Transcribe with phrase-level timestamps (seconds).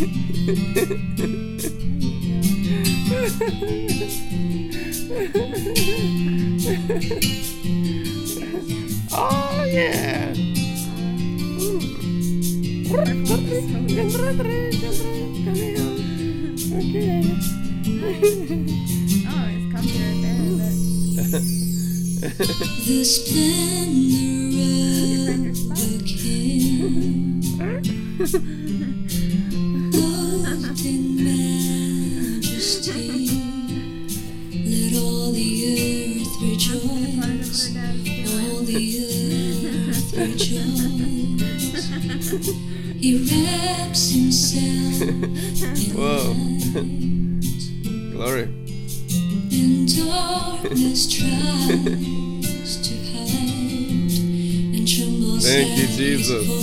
[0.00, 0.04] oh
[9.66, 10.32] yeah.
[12.90, 13.22] Okay.
[19.26, 20.38] Oh, it's comfy right there.
[24.14, 24.27] Look.
[55.98, 56.57] Jesus.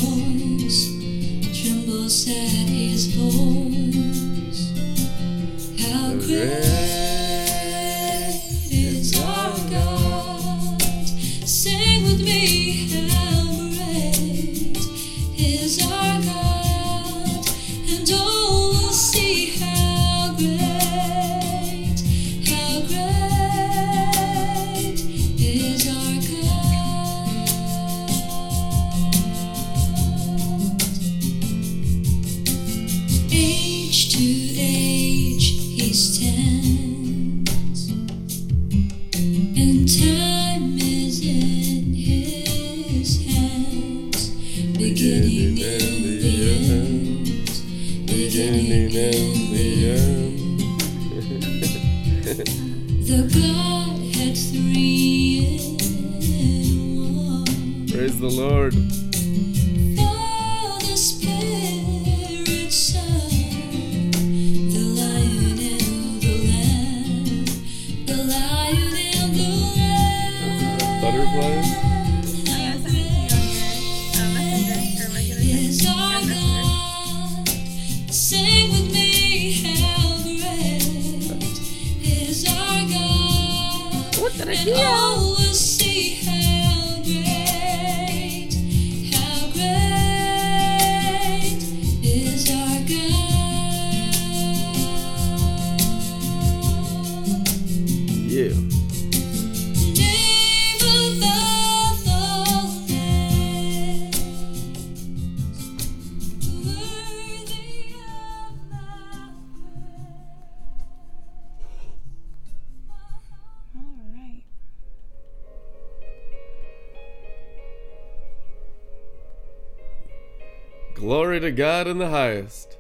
[121.05, 122.77] Glory to God in the highest.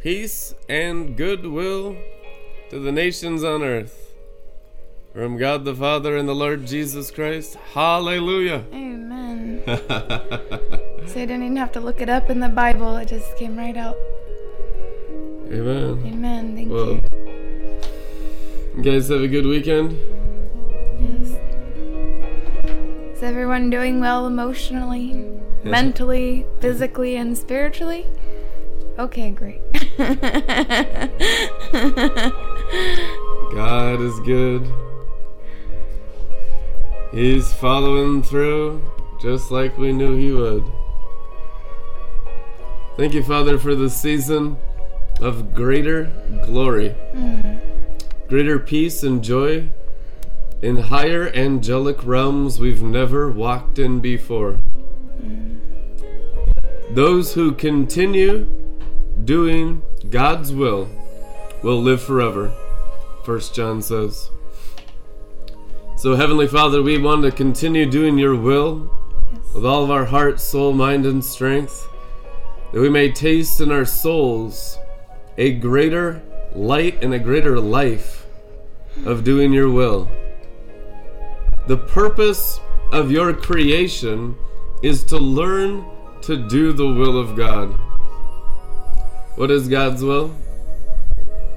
[0.00, 1.94] Peace and goodwill
[2.70, 4.14] to the nations on earth.
[5.12, 7.56] From God the Father and the Lord Jesus Christ.
[7.74, 8.64] Hallelujah.
[8.72, 9.62] Amen.
[9.66, 12.96] so I didn't even have to look it up in the Bible.
[12.96, 13.98] It just came right out.
[15.50, 16.02] Amen.
[16.06, 16.56] Amen.
[16.56, 17.02] Thank you.
[18.74, 19.98] you guys have a good weekend.
[20.98, 21.36] Yes.
[23.18, 25.31] Is everyone doing well emotionally,
[25.64, 28.06] mentally, physically, and spiritually?
[28.98, 29.60] Okay, great.
[33.54, 34.70] God is good.
[37.12, 38.82] He's following through
[39.20, 40.64] just like we knew He would.
[42.96, 44.56] Thank you, Father, for the season
[45.20, 46.12] of greater
[46.44, 47.60] glory, mm.
[48.28, 49.68] greater peace and joy
[50.62, 54.60] in higher angelic realms we've never walked in before.
[55.20, 55.51] Mm.
[56.94, 58.44] Those who continue
[59.24, 59.80] doing
[60.10, 60.90] God's will
[61.62, 62.54] will live forever.
[63.24, 64.30] First John says.
[65.96, 68.90] So Heavenly Father, we want to continue doing your will
[69.54, 71.88] with all of our heart, soul, mind, and strength,
[72.72, 74.76] that we may taste in our souls
[75.38, 76.20] a greater
[76.54, 78.26] light and a greater life
[79.06, 80.10] of doing your will.
[81.68, 82.60] The purpose
[82.92, 84.36] of your creation
[84.82, 85.86] is to learn
[86.22, 87.70] to do the will of God.
[89.36, 90.34] What is God's will?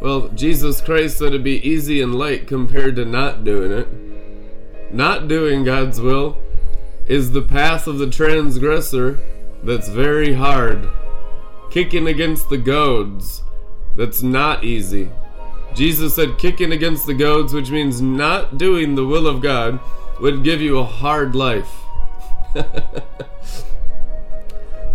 [0.02, 3.88] Well, Jesus Christ said it'd be easy and light compared to not doing it.
[4.94, 6.38] Not doing God's will
[7.08, 9.20] is the path of the transgressor
[9.64, 10.90] that's very hard.
[11.70, 13.44] Kicking against the goads,
[13.96, 15.12] that's not easy.
[15.74, 19.80] Jesus said kicking against the goads, which means not doing the will of God,
[20.22, 21.82] would give you a hard life.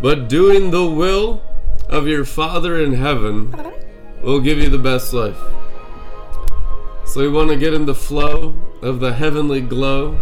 [0.00, 1.42] but doing the will
[1.88, 3.54] of your Father in heaven
[4.22, 5.38] will give you the best life.
[7.06, 10.18] So you want to get in the flow of the heavenly glow.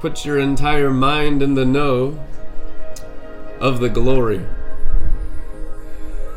[0.00, 2.24] Put your entire mind in the know
[3.58, 4.46] of the glory.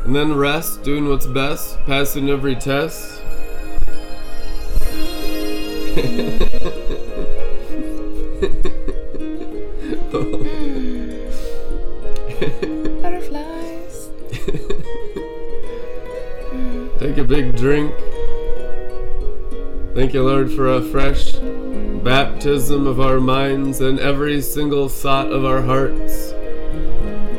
[0.04, 3.22] And then rest, doing what's best, passing every test.
[16.98, 17.94] Take a big drink.
[19.94, 21.32] Thank you, Lord, for a fresh
[22.02, 26.32] baptism of our minds and every single thought of our hearts.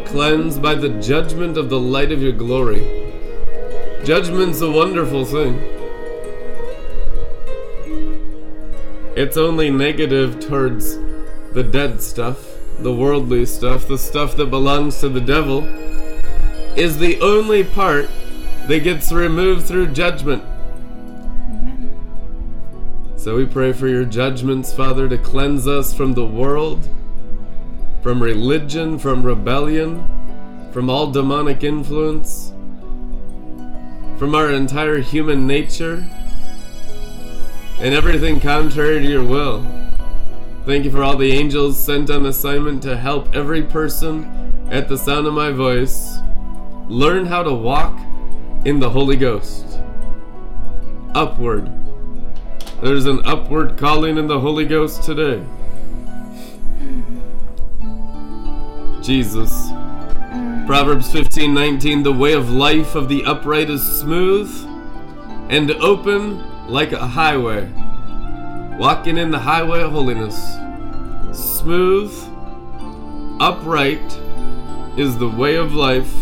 [0.09, 3.11] Cleansed by the judgment of the light of your glory.
[4.03, 5.59] Judgment's a wonderful thing.
[9.15, 10.97] It's only negative towards
[11.53, 15.61] the dead stuff, the worldly stuff, the stuff that belongs to the devil,
[16.75, 18.09] is the only part
[18.67, 20.43] that gets removed through judgment.
[21.49, 21.93] Amen.
[23.15, 26.87] So we pray for your judgments, Father, to cleanse us from the world,
[28.01, 30.07] from religion, from rebellion,
[30.71, 32.53] from all demonic influence,
[34.17, 36.05] from our entire human nature,
[37.79, 39.63] and everything contrary to your will.
[40.65, 44.97] Thank you for all the angels sent on assignment to help every person at the
[44.97, 46.12] sound of my voice
[46.93, 47.99] learn how to walk
[48.65, 49.79] in the Holy Ghost.
[51.15, 51.67] Upward.
[52.83, 55.43] There's an upward calling in the Holy Ghost today.
[59.01, 59.71] Jesus.
[60.67, 64.51] Proverbs 15:19 The way of life of the upright is smooth
[65.49, 67.67] and open like a highway.
[68.77, 70.37] Walking in the highway of holiness.
[71.31, 72.13] Smooth,
[73.39, 74.19] upright
[74.95, 76.13] is the way of life.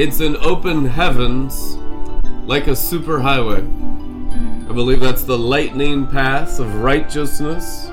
[0.00, 1.76] It's an open heavens
[2.46, 3.58] like a superhighway.
[4.66, 7.90] I believe that's the lightning path of righteousness.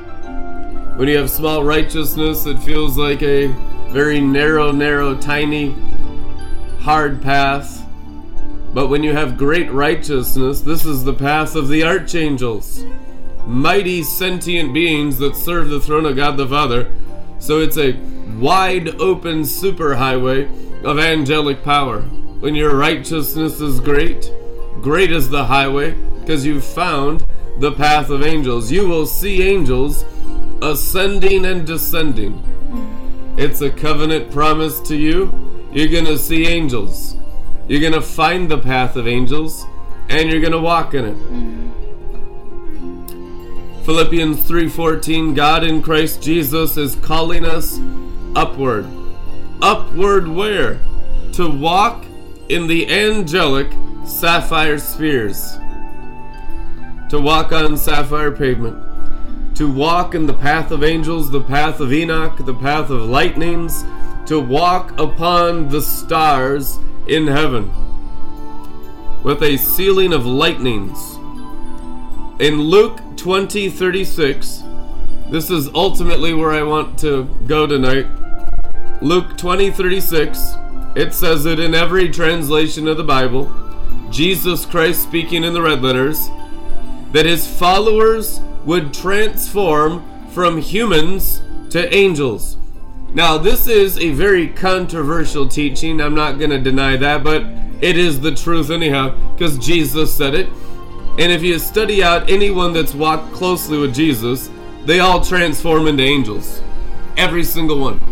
[0.96, 3.48] When you have small righteousness, it feels like a
[3.90, 5.76] very narrow, narrow, tiny,
[6.80, 7.86] hard path.
[8.74, 12.86] But when you have great righteousness, this is the path of the archangels,
[13.46, 16.90] mighty sentient beings that serve the throne of God the Father.
[17.40, 18.00] So it's a
[18.40, 22.02] wide open superhighway of angelic power.
[22.40, 24.32] When your righteousness is great,
[24.82, 27.26] great is the highway because you've found
[27.60, 28.72] the path of angels.
[28.72, 30.06] You will see angels
[30.62, 32.44] ascending and descending.
[33.38, 35.70] It's a covenant promise to you.
[35.72, 37.16] You're going to see angels.
[37.68, 39.66] You're going to find the path of angels
[40.10, 41.18] and you're going to walk in it.
[43.86, 47.80] Philippians 3:14 God in Christ Jesus is calling us
[48.36, 48.86] upward.
[49.62, 50.80] Upward where?
[51.34, 52.06] To walk
[52.50, 53.72] in the angelic
[54.06, 55.58] sapphire spheres.
[57.10, 59.56] To walk on sapphire pavement.
[59.56, 63.84] To walk in the path of angels, the path of Enoch, the path of lightnings,
[64.28, 66.78] to walk upon the stars
[67.08, 67.72] in heaven
[69.24, 71.16] with a ceiling of lightnings.
[72.40, 74.64] In Luke 20 36,
[75.30, 78.06] this is ultimately where I want to go tonight.
[79.02, 80.56] Luke 20 36,
[80.96, 83.54] it says it in every translation of the Bible,
[84.10, 86.30] Jesus Christ speaking in the red letters,
[87.12, 92.58] that his followers would transform from humans to angels.
[93.14, 96.02] Now, this is a very controversial teaching.
[96.02, 97.44] I'm not going to deny that, but
[97.82, 100.50] it is the truth anyhow, because Jesus said it.
[101.20, 104.50] And if you study out anyone that's walked closely with Jesus,
[104.86, 106.62] they all transform into angels.
[107.16, 108.07] Every single one.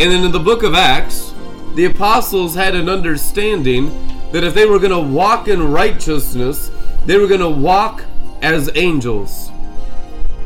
[0.00, 1.34] And then in the book of Acts,
[1.74, 3.86] the apostles had an understanding
[4.32, 6.70] that if they were going to walk in righteousness,
[7.04, 8.04] they were going to walk
[8.40, 9.50] as angels.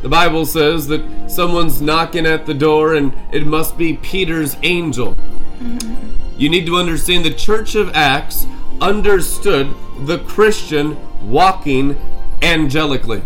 [0.01, 5.15] The Bible says that someone's knocking at the door and it must be Peter's angel.
[5.59, 6.39] Mm-hmm.
[6.39, 8.47] You need to understand the Church of Acts
[8.81, 10.97] understood the Christian
[11.29, 11.95] walking
[12.41, 13.21] angelically.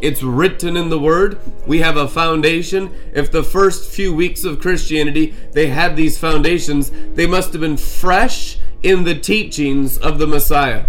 [0.00, 1.38] It's written in the Word.
[1.66, 2.94] We have a foundation.
[3.12, 7.76] If the first few weeks of Christianity they had these foundations, they must have been
[7.76, 10.86] fresh in the teachings of the Messiah.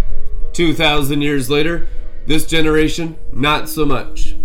[0.53, 1.87] 2,000 years later,
[2.27, 4.35] this generation, not so much.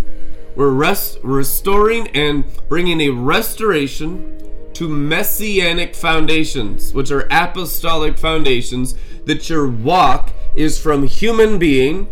[0.57, 4.31] We're rest- restoring and bringing a restoration
[4.75, 8.95] to messianic foundations, which are apostolic foundations,
[9.27, 12.09] that your walk is from human being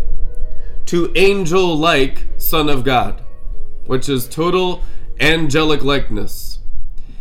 [0.86, 3.22] to angel like Son of God,
[3.86, 4.82] which is total
[5.20, 6.58] angelic likeness.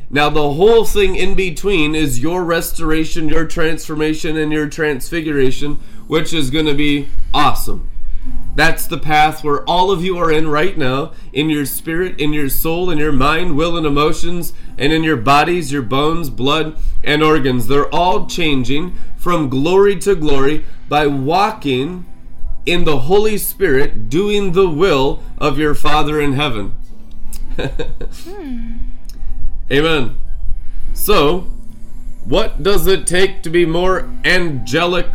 [0.09, 5.75] Now, the whole thing in between is your restoration, your transformation, and your transfiguration,
[6.07, 7.89] which is going to be awesome.
[8.53, 12.33] That's the path where all of you are in right now, in your spirit, in
[12.33, 16.77] your soul, in your mind, will, and emotions, and in your bodies, your bones, blood,
[17.01, 17.67] and organs.
[17.67, 22.05] They're all changing from glory to glory by walking
[22.65, 26.75] in the Holy Spirit, doing the will of your Father in heaven.
[29.71, 30.17] Amen.
[30.93, 31.47] So,
[32.25, 35.07] what does it take to be more angelic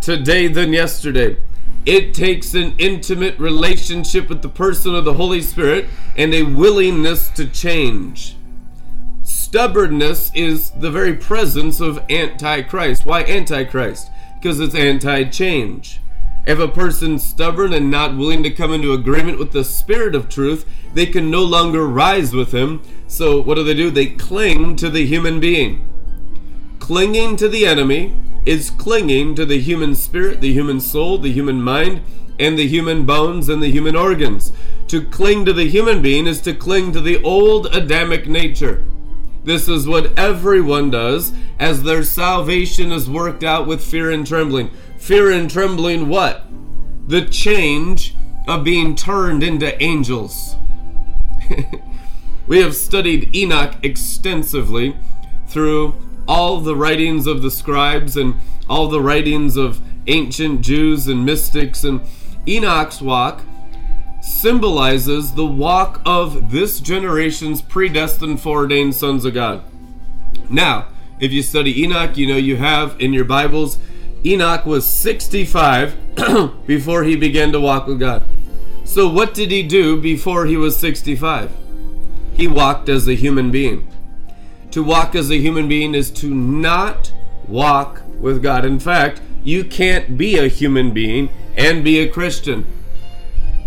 [0.00, 1.38] today than yesterday?
[1.84, 7.28] It takes an intimate relationship with the person of the Holy Spirit and a willingness
[7.30, 8.36] to change.
[9.24, 13.04] Stubbornness is the very presence of Antichrist.
[13.04, 14.08] Why Antichrist?
[14.40, 16.00] Because it's anti change.
[16.44, 20.28] If a person's stubborn and not willing to come into agreement with the Spirit of
[20.28, 22.82] truth, they can no longer rise with Him.
[23.06, 23.90] So, what do they do?
[23.90, 25.88] They cling to the human being.
[26.80, 31.62] Clinging to the enemy is clinging to the human spirit, the human soul, the human
[31.62, 32.00] mind,
[32.40, 34.52] and the human bones and the human organs.
[34.88, 38.84] To cling to the human being is to cling to the old Adamic nature.
[39.44, 44.70] This is what everyone does as their salvation is worked out with fear and trembling.
[45.02, 46.44] Fear and trembling, what?
[47.08, 48.14] The change
[48.46, 50.54] of being turned into angels.
[52.46, 54.96] we have studied Enoch extensively
[55.48, 55.96] through
[56.28, 58.36] all the writings of the scribes and
[58.70, 61.82] all the writings of ancient Jews and mystics.
[61.82, 62.02] And
[62.46, 63.42] Enoch's walk
[64.20, 69.64] symbolizes the walk of this generation's predestined, foreordained sons of God.
[70.48, 70.86] Now,
[71.18, 73.78] if you study Enoch, you know you have in your Bibles,
[74.24, 75.96] Enoch was 65
[76.66, 78.24] before he began to walk with God.
[78.84, 81.50] So, what did he do before he was 65?
[82.34, 83.88] He walked as a human being.
[84.72, 87.12] To walk as a human being is to not
[87.46, 88.64] walk with God.
[88.64, 92.66] In fact, you can't be a human being and be a Christian.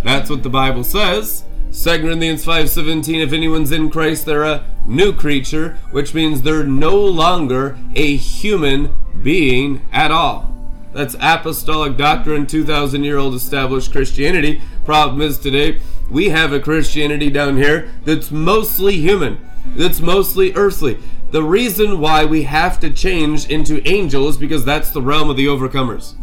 [0.03, 1.44] That's what the Bible says.
[1.75, 6.96] 2 Corinthians 5:17 if anyone's in Christ they're a new creature, which means they're no
[6.96, 10.55] longer a human being at all.
[10.94, 14.62] That's apostolic doctrine, 2000 year old established Christianity.
[14.86, 19.38] Problem is today we have a Christianity down here that's mostly human,
[19.75, 20.98] that's mostly earthly.
[21.32, 25.48] The reason why we have to change into angels because that's the realm of the
[25.48, 26.13] overcomers.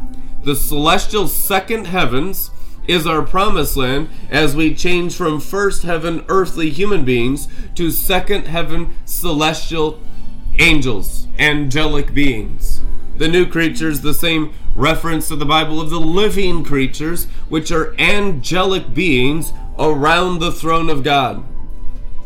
[0.44, 2.50] The celestial second heavens
[2.86, 8.46] is our promised land as we change from first heaven earthly human beings to second
[8.46, 10.00] heaven celestial
[10.58, 12.80] angels, angelic beings.
[13.16, 17.94] The new creatures, the same reference to the Bible of the living creatures, which are
[17.98, 21.44] angelic beings around the throne of God.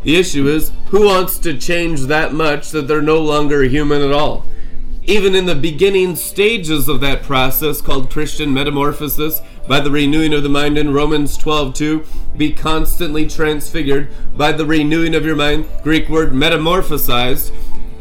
[0.03, 4.13] The issue is who wants to change that much that they're no longer human at
[4.13, 4.45] all?
[5.03, 10.43] Even in the beginning stages of that process called Christian metamorphosis, by the renewing of
[10.43, 12.05] the mind in Romans 12:2,
[12.37, 17.51] be constantly transfigured by the renewing of your mind, Greek word metamorphosized.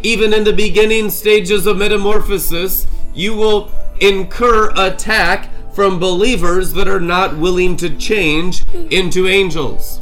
[0.03, 7.01] Even in the beginning stages of metamorphosis, you will incur attack from believers that are
[7.01, 10.00] not willing to change into angels.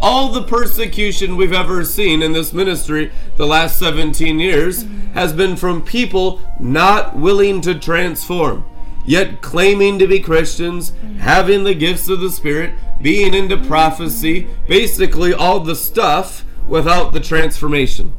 [0.00, 5.56] All the persecution we've ever seen in this ministry the last 17 years has been
[5.56, 8.64] from people not willing to transform,
[9.10, 15.34] yet claiming to be Christians, having the gifts of the Spirit, being into prophecy, basically
[15.34, 18.12] all the stuff without the transformation.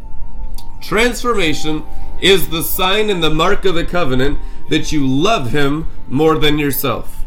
[0.81, 1.85] Transformation
[2.21, 4.37] is the sign and the mark of the covenant
[4.69, 7.23] that you love Him more than yourself.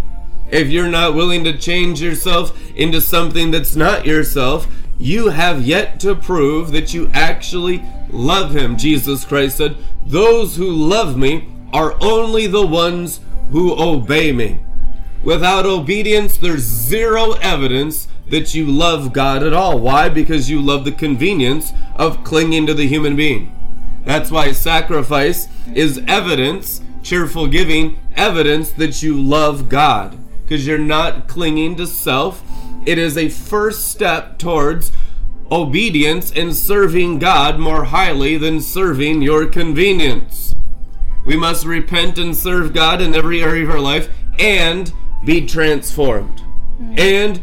[0.51, 4.67] If you're not willing to change yourself into something that's not yourself,
[4.99, 8.77] you have yet to prove that you actually love Him.
[8.77, 14.61] Jesus Christ said, Those who love me are only the ones who obey me.
[15.23, 19.79] Without obedience, there's zero evidence that you love God at all.
[19.79, 20.09] Why?
[20.09, 23.51] Because you love the convenience of clinging to the human being.
[24.05, 30.19] That's why sacrifice is evidence, cheerful giving, evidence that you love God.
[30.43, 32.43] Because you're not clinging to self.
[32.85, 34.93] It is a first step towards
[35.51, 40.54] obedience and serving God more highly than serving your convenience.
[41.25, 44.93] We must repent and serve God in every area of our life and
[45.25, 46.43] be transformed.
[46.97, 47.43] And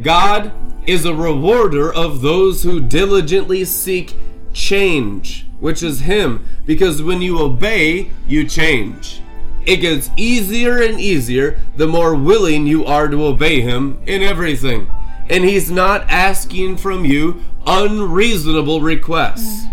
[0.00, 0.52] God
[0.86, 4.16] is a rewarder of those who diligently seek
[4.52, 6.46] change, which is Him.
[6.64, 9.20] Because when you obey, you change.
[9.66, 14.90] It gets easier and easier the more willing you are to obey Him in everything.
[15.28, 19.66] And He's not asking from you unreasonable requests.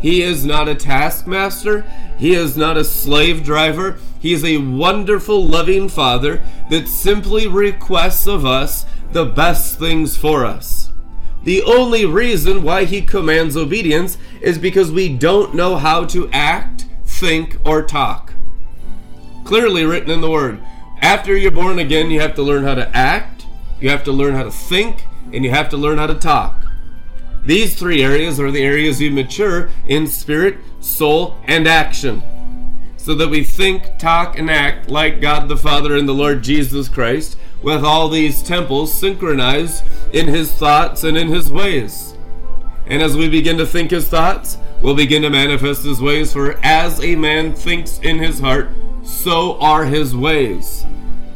[0.00, 1.84] He is not a taskmaster.
[2.16, 3.98] He is not a slave driver.
[4.20, 10.44] He is a wonderful, loving Father that simply requests of us the best things for
[10.44, 10.92] us.
[11.44, 16.86] The only reason why He commands obedience is because we don't know how to act,
[17.04, 18.34] think, or talk.
[19.44, 20.60] Clearly written in the Word.
[21.00, 23.46] After you're born again, you have to learn how to act,
[23.80, 26.67] you have to learn how to think, and you have to learn how to talk.
[27.48, 32.22] These three areas are the areas you mature in spirit, soul, and action.
[32.98, 36.90] So that we think, talk, and act like God the Father and the Lord Jesus
[36.90, 42.14] Christ, with all these temples synchronized in His thoughts and in His ways.
[42.86, 46.60] And as we begin to think His thoughts, we'll begin to manifest His ways, for
[46.62, 48.68] as a man thinks in his heart,
[49.02, 50.84] so are his ways.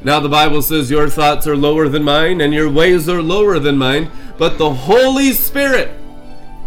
[0.04, 3.58] Now the Bible says, Your thoughts are lower than mine, and your ways are lower
[3.58, 6.01] than mine, but the Holy Spirit,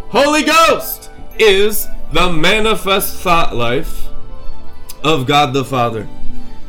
[0.10, 4.08] Holy Ghost, is the manifest thought life
[5.04, 6.08] of God the Father.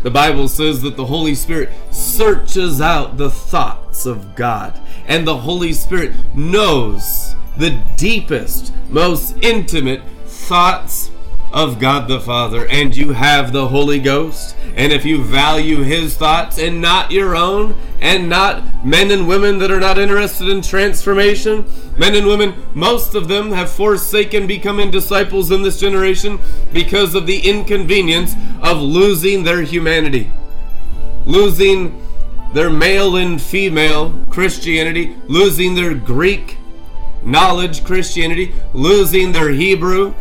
[0.03, 5.37] The Bible says that the Holy Spirit searches out the thoughts of God, and the
[5.37, 11.11] Holy Spirit knows the deepest, most intimate thoughts
[11.57, 14.55] of God the Father, and you have the Holy Ghost.
[14.77, 19.59] And if you value His thoughts and not your own, and not men and women
[19.61, 21.65] that are not interested in transformation,
[21.97, 26.39] men and women, most of them have forsaken becoming disciples in this generation
[26.75, 30.31] because of the inconvenience of losing their humanity,
[31.25, 32.07] losing
[32.53, 36.59] their male and female Christianity, losing their Greek
[37.25, 40.15] knowledge Christianity, losing their Hebrew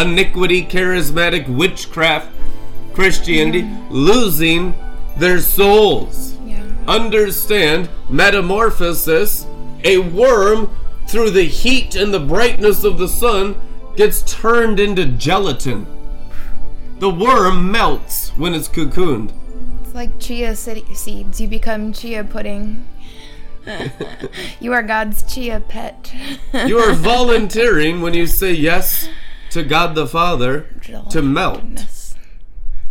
[0.00, 2.28] iniquity, charismatic witchcraft
[2.92, 4.74] Christianity, losing
[5.16, 6.36] their souls.
[6.44, 6.64] Yeah.
[6.86, 9.46] Understand metamorphosis,
[9.84, 10.74] a worm
[11.06, 13.60] through the heat and the brightness of the sun
[13.96, 15.86] gets turned into gelatin.
[16.98, 19.32] The worm melts when it's cocooned.
[19.82, 21.40] It's like chia se- seeds.
[21.40, 22.86] You become chia pudding.
[24.60, 26.14] you are God's chia pet.
[26.66, 29.08] You are volunteering when you say yes
[29.50, 30.66] to God the Father
[31.10, 31.62] to melt,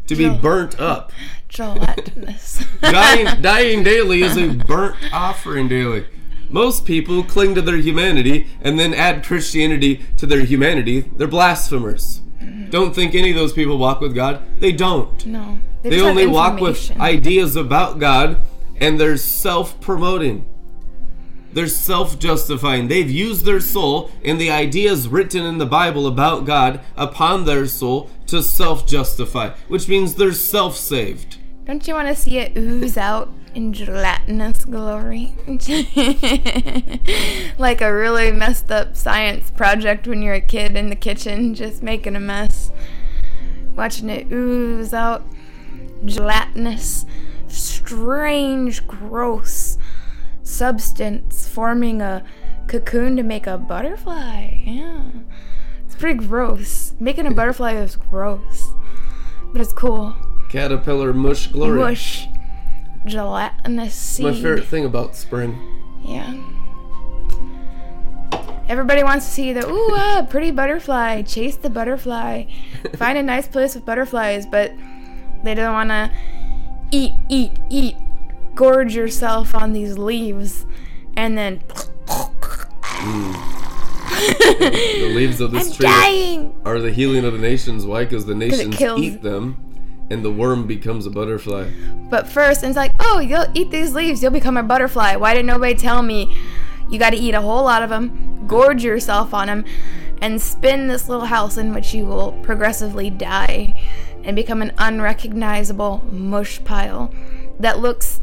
[0.07, 1.11] to be burnt up.
[1.47, 2.63] Gelatinous.
[2.81, 6.05] dying, dying daily is a burnt offering daily.
[6.49, 11.01] Most people cling to their humanity and then add Christianity to their humanity.
[11.01, 12.21] They're blasphemers.
[12.69, 14.41] Don't think any of those people walk with God.
[14.59, 15.25] They don't.
[15.25, 15.59] no.
[15.81, 18.41] They have only walk with ideas about God
[18.79, 20.45] and they're self promoting.
[21.51, 22.87] They're self justifying.
[22.87, 27.65] They've used their soul and the ideas written in the Bible about God upon their
[27.65, 31.37] soul to self justify, which means they're self saved.
[31.65, 35.35] Don't you want to see it ooze out in gelatinous glory?
[37.57, 41.81] like a really messed up science project when you're a kid in the kitchen just
[41.83, 42.71] making a mess.
[43.75, 45.25] Watching it ooze out
[46.05, 47.05] gelatinous,
[47.47, 49.78] strange, gross
[50.59, 52.21] substance forming a
[52.67, 54.61] cocoon to make a butterfly.
[54.65, 55.03] Yeah.
[55.85, 56.93] It's pretty gross.
[56.99, 58.67] Making a butterfly is gross.
[59.53, 60.13] But it's cool.
[60.49, 61.79] Caterpillar mush glory.
[61.79, 62.27] Mush.
[63.05, 64.25] Gelatinous seed.
[64.25, 65.57] My favorite thing about spring.
[66.03, 66.33] Yeah.
[68.67, 71.21] Everybody wants to see the ooh ah pretty butterfly.
[71.21, 72.45] Chase the butterfly.
[72.97, 74.73] Find a nice place with butterflies, but
[75.45, 76.11] they don't want to
[76.91, 77.95] eat, eat, eat.
[78.59, 80.65] Gorge yourself on these leaves,
[81.15, 81.61] and then
[84.59, 86.61] The leaves of this I'm tree dying.
[86.65, 87.85] are the healing of the nations.
[87.85, 88.03] Why?
[88.03, 89.55] Because the nations kills- eat them,
[90.09, 91.69] and the worm becomes a butterfly.
[92.09, 95.15] But first, it's like, oh, you'll eat these leaves, you'll become a butterfly.
[95.15, 96.35] Why didn't nobody tell me?
[96.89, 99.63] You got to eat a whole lot of them, gorge yourself on them,
[100.21, 103.81] and spin this little house in which you will progressively die
[104.25, 107.09] and become an unrecognizable mush pile
[107.57, 108.19] that looks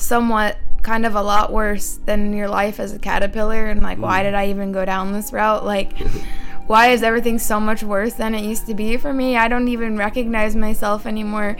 [0.00, 3.66] somewhat kind of a lot worse than your life as a caterpillar.
[3.66, 4.24] And like, why mm.
[4.24, 5.64] did I even go down this route?
[5.64, 5.96] Like,
[6.66, 9.36] why is everything so much worse than it used to be for me?
[9.36, 11.56] I don't even recognize myself anymore.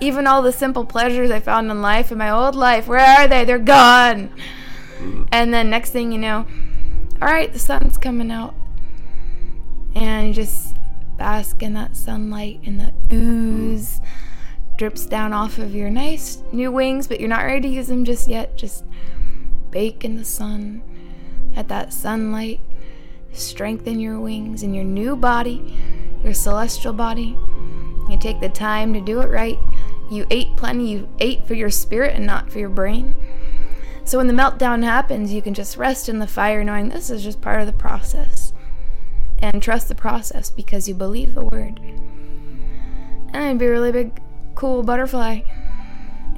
[0.00, 3.28] Even all the simple pleasures I found in life in my old life, where are
[3.28, 3.44] they?
[3.44, 4.30] They're gone.
[4.98, 5.28] Mm.
[5.32, 6.46] And then next thing you know,
[7.20, 8.54] all right, the sun's coming out.
[9.94, 10.74] And you just
[11.16, 14.06] bask in that sunlight and the ooze mm.
[14.78, 18.04] Drips down off of your nice new wings, but you're not ready to use them
[18.04, 18.56] just yet.
[18.56, 18.84] Just
[19.70, 20.82] bake in the sun
[21.54, 22.60] at that sunlight.
[23.32, 25.76] Strengthen your wings and your new body,
[26.24, 27.36] your celestial body.
[28.08, 29.58] You take the time to do it right.
[30.10, 33.14] You ate plenty, you ate for your spirit and not for your brain.
[34.04, 37.22] So when the meltdown happens, you can just rest in the fire knowing this is
[37.22, 38.54] just part of the process.
[39.40, 41.78] and trust the process because you believe the word.
[41.80, 44.20] And then be a really big,
[44.58, 45.40] cool butterfly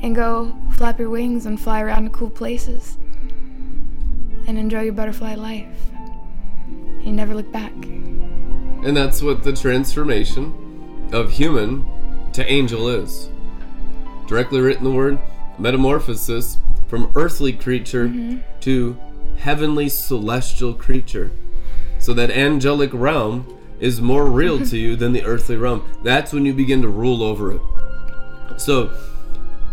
[0.03, 2.99] and go flap your wings and fly around to cool places
[4.47, 5.91] and enjoy your butterfly life.
[6.67, 7.73] And you never look back.
[7.73, 11.87] And that's what the transformation of human
[12.33, 13.31] to angel is.
[14.27, 15.19] Directly written the word
[15.59, 18.41] metamorphosis from earthly creature mm-hmm.
[18.61, 18.99] to
[19.39, 21.31] heavenly celestial creature.
[21.99, 25.89] So that angelic realm is more real to you than the earthly realm.
[26.05, 27.63] That's when you begin to rule over it.
[28.57, 28.91] So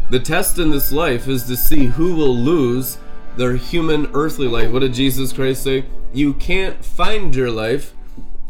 [0.10, 2.98] the test in this life is to see who will lose
[3.36, 4.72] their human earthly life.
[4.72, 5.86] What did Jesus Christ say?
[6.14, 7.94] You can't find your life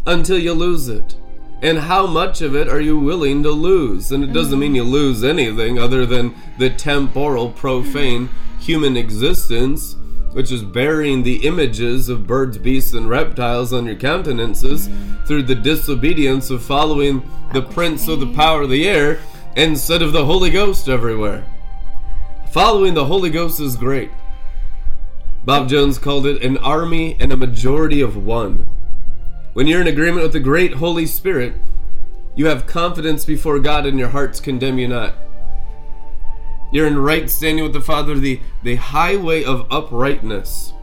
[0.05, 1.17] until you lose it.
[1.61, 4.11] And how much of it are you willing to lose?
[4.11, 9.95] And it doesn't mean you lose anything other than the temporal, profane human existence,
[10.33, 14.87] which is bearing the images of birds, beasts, and reptiles on your countenances
[15.25, 19.19] through the disobedience of following the prince of the power of the air
[19.57, 21.43] instead of the Holy Ghost everywhere.
[22.51, 24.11] Following the Holy Ghost is great.
[25.45, 28.67] Bob Jones called it an army and a majority of one.
[29.53, 31.55] When you're in agreement with the great Holy Spirit,
[32.35, 35.15] you have confidence before God and your hearts condemn you not.
[36.71, 40.73] You're in right standing with the Father, the, the highway of uprightness.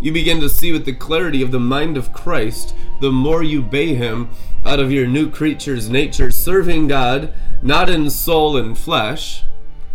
[0.00, 3.64] You begin to see with the clarity of the mind of Christ the more you
[3.64, 4.30] obey Him
[4.64, 9.44] out of your new creature's nature, serving God not in soul and flesh,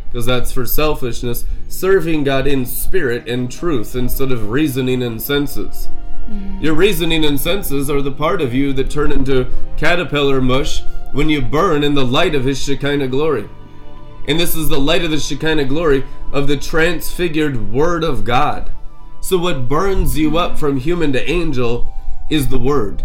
[0.10, 5.90] because that's for selfishness, serving God in spirit and truth instead of reasoning and senses.
[6.30, 6.62] Mm.
[6.62, 11.30] Your reasoning and senses are the part of you that turn into caterpillar mush when
[11.30, 13.50] you burn in the light of His Shekinah glory.
[14.28, 18.72] And this is the light of the Shekinah glory of the transfigured Word of God.
[19.22, 21.94] So, what burns you up from human to angel
[22.30, 23.04] is the Word.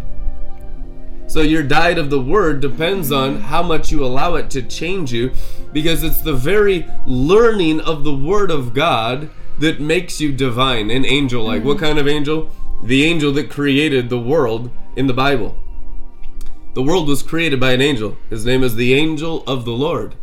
[1.33, 5.15] So, your diet of the Word depends on how much you allow it to change
[5.15, 5.33] you,
[5.73, 11.07] because it's the very learning of the Word of God that makes you divine an
[11.07, 11.65] angel like.
[11.65, 11.87] What mm-hmm.
[11.87, 12.51] kind of angel?
[12.85, 15.57] The angel that created the world in the Bible.
[16.75, 18.19] The world was created by an angel.
[18.29, 20.17] His name is the angel of the Lord.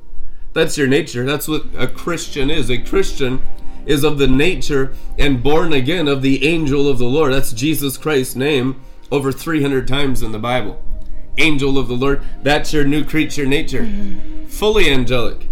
[0.53, 1.25] That's your nature.
[1.25, 2.69] That's what a Christian is.
[2.69, 3.41] A Christian
[3.87, 7.33] is of the nature and born again of the angel of the Lord.
[7.33, 8.79] That's Jesus Christ's name
[9.11, 10.79] over 300 times in the Bible.
[11.39, 12.21] Angel of the Lord.
[12.43, 13.83] That's your new creature nature.
[13.83, 14.45] Mm-hmm.
[14.45, 15.47] Fully angelic.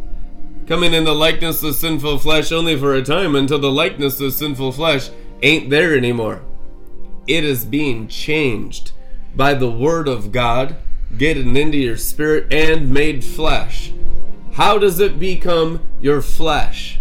[0.67, 4.33] Coming in the likeness of sinful flesh only for a time until the likeness of
[4.33, 5.09] sinful flesh
[5.41, 6.41] ain't there anymore.
[7.25, 8.91] It is being changed
[9.35, 10.75] by the Word of God
[11.15, 13.93] getting into your spirit and made flesh.
[14.53, 16.99] How does it become your flesh?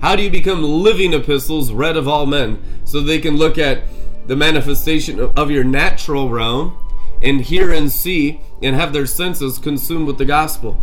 [0.00, 3.82] How do you become living epistles read of all men so they can look at
[4.26, 6.76] the manifestation of your natural realm
[7.22, 10.80] and hear and see and have their senses consumed with the gospel?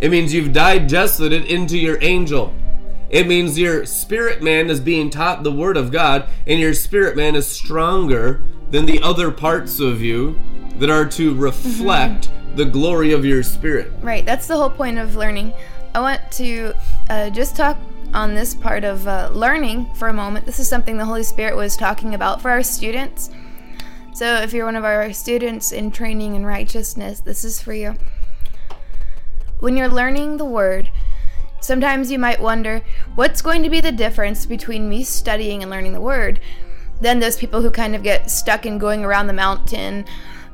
[0.00, 2.52] It means you've digested it into your angel.
[3.08, 7.16] It means your spirit man is being taught the word of God and your spirit
[7.16, 10.38] man is stronger than the other parts of you
[10.78, 13.92] that are to reflect the glory of your spirit.
[14.00, 15.52] Right, that's the whole point of learning.
[15.94, 16.74] I want to
[17.08, 17.78] uh, just talk
[18.12, 20.46] on this part of uh, learning for a moment.
[20.46, 23.30] This is something the Holy Spirit was talking about for our students.
[24.16, 27.96] So, if you're one of our students in training in righteousness, this is for you.
[29.60, 30.90] When you're learning the Word,
[31.60, 32.80] sometimes you might wonder
[33.14, 36.40] what's going to be the difference between me studying and learning the Word
[36.98, 40.06] than those people who kind of get stuck in going around the mountain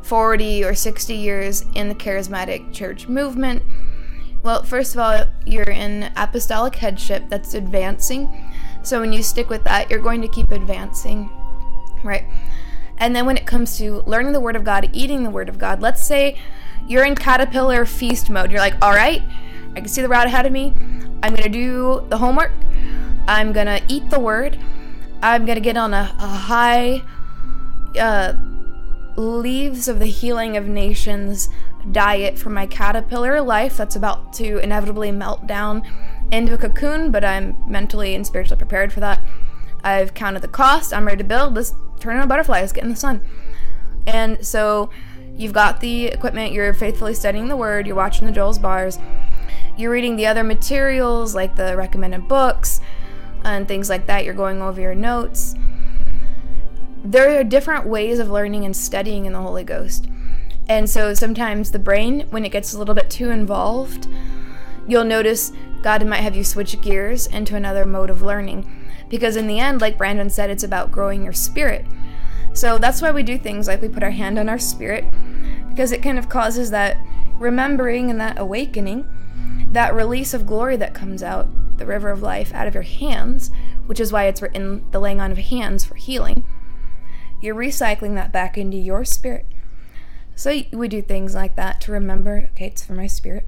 [0.03, 3.63] 40 or 60 years in the charismatic church movement.
[4.43, 8.29] Well, first of all, you're in apostolic headship that's advancing.
[8.83, 11.31] So when you stick with that, you're going to keep advancing.
[12.03, 12.25] Right?
[13.03, 15.59] And then when it comes to learning the Word of God, eating the Word of
[15.59, 16.39] God, let's say
[16.87, 18.53] you're in caterpillar feast mode.
[18.53, 19.21] You're like, all right,
[19.75, 20.73] I can see the route ahead of me.
[21.21, 22.53] I'm going to do the homework.
[23.27, 24.57] I'm going to eat the Word.
[25.21, 27.03] I'm going to get on a, a high
[27.99, 28.35] uh,
[29.17, 31.49] leaves of the healing of nations
[31.91, 35.83] diet for my caterpillar life that's about to inevitably melt down
[36.31, 39.21] into a cocoon, but I'm mentally and spiritually prepared for that.
[39.83, 40.95] I've counted the cost.
[40.95, 41.55] I'm ready to build.
[41.55, 42.61] Let's turn on a butterfly.
[42.61, 43.23] Let's get in the sun.
[44.07, 44.91] And so
[45.37, 46.53] you've got the equipment.
[46.53, 47.87] You're faithfully studying the word.
[47.87, 48.99] You're watching the Joel's bars.
[49.77, 52.81] You're reading the other materials like the recommended books
[53.45, 54.25] and things like that.
[54.25, 55.55] You're going over your notes.
[57.05, 60.09] There are different ways of learning and studying in the Holy Ghost.
[60.69, 64.07] And so sometimes the brain, when it gets a little bit too involved,
[64.87, 68.82] you'll notice God might have you switch gears into another mode of learning.
[69.13, 71.85] Because in the end, like Brandon said, it's about growing your spirit.
[72.55, 75.05] So that's why we do things like we put our hand on our spirit,
[75.69, 76.97] because it kind of causes that
[77.39, 79.07] remembering and that awakening,
[79.71, 81.47] that release of glory that comes out,
[81.77, 83.51] the river of life, out of your hands,
[83.85, 86.43] which is why it's written the laying on of hands for healing.
[87.43, 89.45] You're recycling that back into your spirit.
[90.35, 93.47] So we do things like that to remember, okay, it's for my spirit.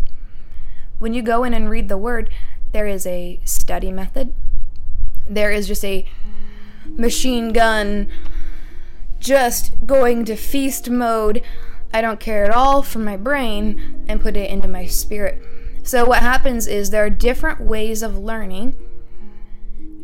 [0.99, 2.29] When you go in and read the word,
[2.73, 4.35] there is a study method.
[5.29, 6.07] There is just a
[6.87, 8.09] machine gun,
[9.19, 11.43] just going to feast mode.
[11.93, 15.43] I don't care at all for my brain and put it into my spirit.
[15.83, 18.75] So, what happens is there are different ways of learning,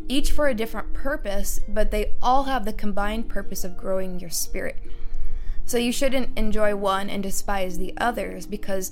[0.07, 4.29] each for a different purpose, but they all have the combined purpose of growing your
[4.29, 4.77] spirit.
[5.65, 8.91] So, you shouldn't enjoy one and despise the others because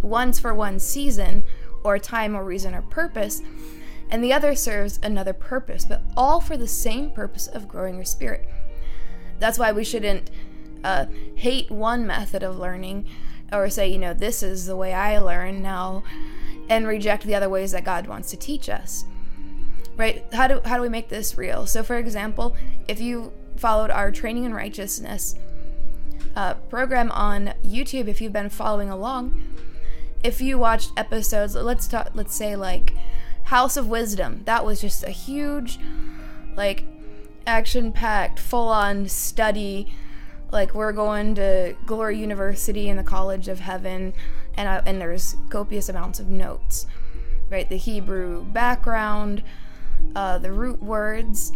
[0.00, 1.42] one's for one season
[1.84, 3.42] or time or reason or purpose,
[4.12, 8.04] and the other serves another purpose, but all for the same purpose of growing your
[8.04, 8.46] spirit.
[9.38, 10.30] That's why we shouldn't
[10.84, 13.06] uh, hate one method of learning
[13.50, 16.04] or say, you know, this is the way I learn now,
[16.68, 19.04] and reject the other ways that God wants to teach us.
[19.96, 20.24] Right?
[20.32, 21.66] How do, how do we make this real?
[21.66, 22.54] So, for example,
[22.88, 25.36] if you followed our Training in Righteousness
[26.36, 29.42] uh, program on YouTube, if you've been following along,
[30.22, 32.94] if you watched episodes, let's talk, let's say like
[33.44, 35.78] House of Wisdom, that was just a huge,
[36.56, 36.84] like,
[37.46, 39.92] action-packed, full-on study.
[40.52, 44.12] Like we're going to Glory University in the College of Heaven,
[44.54, 46.86] and uh, and there's copious amounts of notes,
[47.48, 47.66] right?
[47.66, 49.42] The Hebrew background,
[50.14, 51.52] uh, the root words,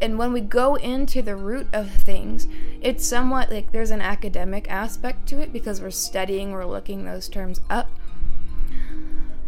[0.00, 2.46] and when we go into the root of things,
[2.80, 7.28] it's somewhat like there's an academic aspect to it because we're studying, we're looking those
[7.28, 7.90] terms up.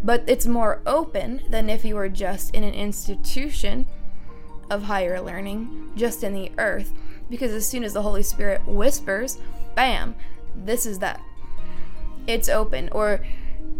[0.02, 3.86] But it's more open than if you were just in an institution
[4.70, 6.92] of higher learning, just in the earth,
[7.30, 9.38] because as soon as the Holy Spirit whispers,
[9.74, 10.14] bam,
[10.54, 11.20] this is that.
[12.26, 12.88] It's open.
[12.92, 13.20] Or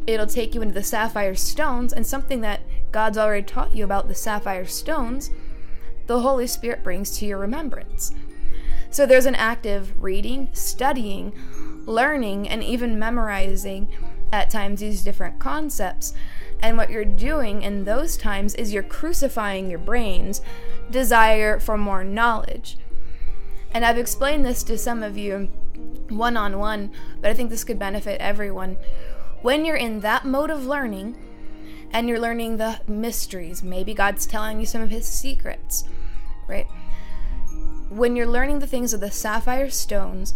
[0.07, 4.09] it'll take you into the sapphire stones, and something that God's already taught you about
[4.09, 5.31] the sapphire stones
[6.09, 8.13] the Holy Spirit brings to your remembrance.
[8.91, 11.35] So there's an active reading, studying,
[11.85, 13.89] learning, and even memorizing
[14.33, 16.15] at times use different concepts.
[16.61, 20.41] And what you're doing in those times is you're crucifying your brain's
[20.91, 22.77] desire for more knowledge.
[23.71, 25.51] And I've explained this to some of you
[26.09, 28.77] one on one, but I think this could benefit everyone.
[29.43, 31.17] When you're in that mode of learning,
[31.93, 35.85] and you're learning the mysteries, maybe God's telling you some of his secrets,
[36.47, 36.67] right?
[37.89, 40.35] When you're learning the things of the sapphire stones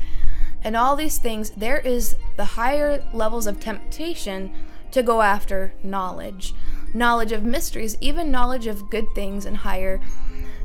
[0.64, 4.52] and all these things, there is the higher levels of temptation
[4.92, 6.54] to go after knowledge,
[6.94, 10.00] knowledge of mysteries, even knowledge of good things and higher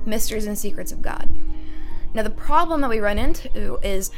[0.05, 1.29] mysteries and secrets of God.
[2.13, 4.11] Now, the problem that we run into is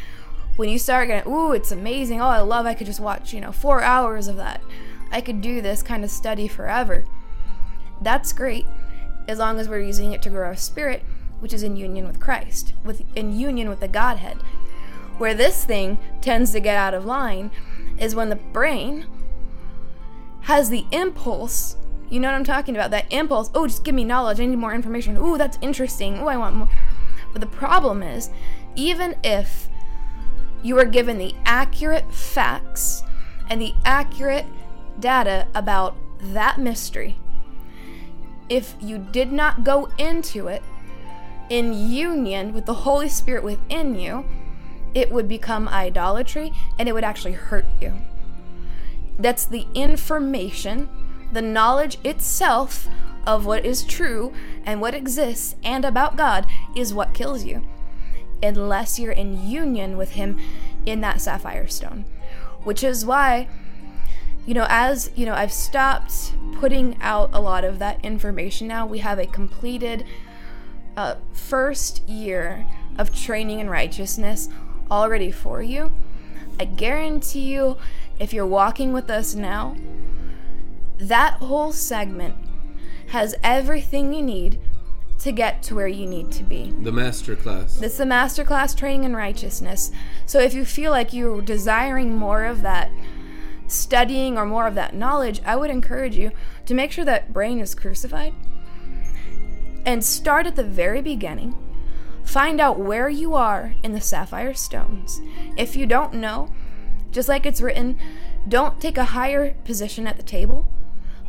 [0.55, 2.21] when you start getting, ooh, it's amazing.
[2.21, 4.61] Oh, I love, I could just watch, you know, four hours of that.
[5.11, 7.05] I could do this kind of study forever.
[8.01, 8.65] That's great
[9.27, 11.03] as long as we're using it to grow our spirit,
[11.39, 14.37] which is in union with Christ, with in union with the Godhead.
[15.19, 17.51] Where this thing tends to get out of line
[17.99, 19.05] is when the brain
[20.43, 21.75] has the impulse.
[22.09, 22.89] You know what I'm talking about?
[22.91, 23.51] That impulse.
[23.53, 24.39] Oh, just give me knowledge.
[24.39, 25.17] I need more information.
[25.17, 26.19] Ooh, that's interesting.
[26.19, 26.69] Oh, I want more.
[27.33, 28.29] But the problem is,
[28.75, 29.67] even if
[30.63, 33.03] you are given the accurate facts
[33.49, 34.45] and the accurate
[35.01, 37.17] data about that mystery,
[38.47, 40.63] if you did not go into it
[41.49, 44.25] in union with the Holy Spirit within you,
[44.93, 47.93] it would become idolatry and it would actually hurt you.
[49.17, 50.89] That's the information,
[51.31, 52.87] the knowledge itself
[53.27, 54.33] of what is true
[54.65, 57.61] and what exists and about God is what kills you.
[58.41, 60.39] Unless you're in union with Him
[60.85, 62.05] in that sapphire stone.
[62.63, 63.47] Which is why,
[64.45, 68.85] you know, as, you know, I've stopped putting out a lot of that information now.
[68.85, 70.05] We have a completed
[70.95, 72.65] uh, first year
[72.97, 74.49] of training in righteousness
[74.89, 75.91] already for you.
[76.59, 77.77] I guarantee you,
[78.19, 79.77] if you're walking with us now,
[80.97, 82.35] that whole segment
[83.07, 84.59] has everything you need
[85.19, 86.71] to get to where you need to be.
[86.71, 87.81] The master class.
[87.81, 89.91] It's the masterclass training in righteousness.
[90.25, 92.91] So if you feel like you're desiring more of that
[93.67, 96.31] studying or more of that knowledge, I would encourage you
[96.65, 98.33] to make sure that brain is crucified
[99.85, 101.55] and start at the very beginning.
[102.29, 105.19] Find out where you are in the sapphire stones.
[105.57, 106.53] If you don't know,
[107.11, 107.97] just like it's written,
[108.47, 110.71] don't take a higher position at the table.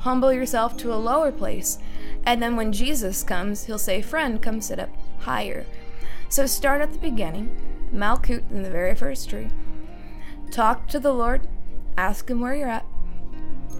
[0.01, 1.79] Humble yourself to a lower place.
[2.27, 5.65] And then when Jesus comes, he'll say, Friend, come sit up higher.
[6.29, 7.57] So start at the beginning,
[7.95, 9.49] Malkut in the very first tree.
[10.51, 11.49] Talk to the Lord,
[11.97, 12.85] ask Him where you're at.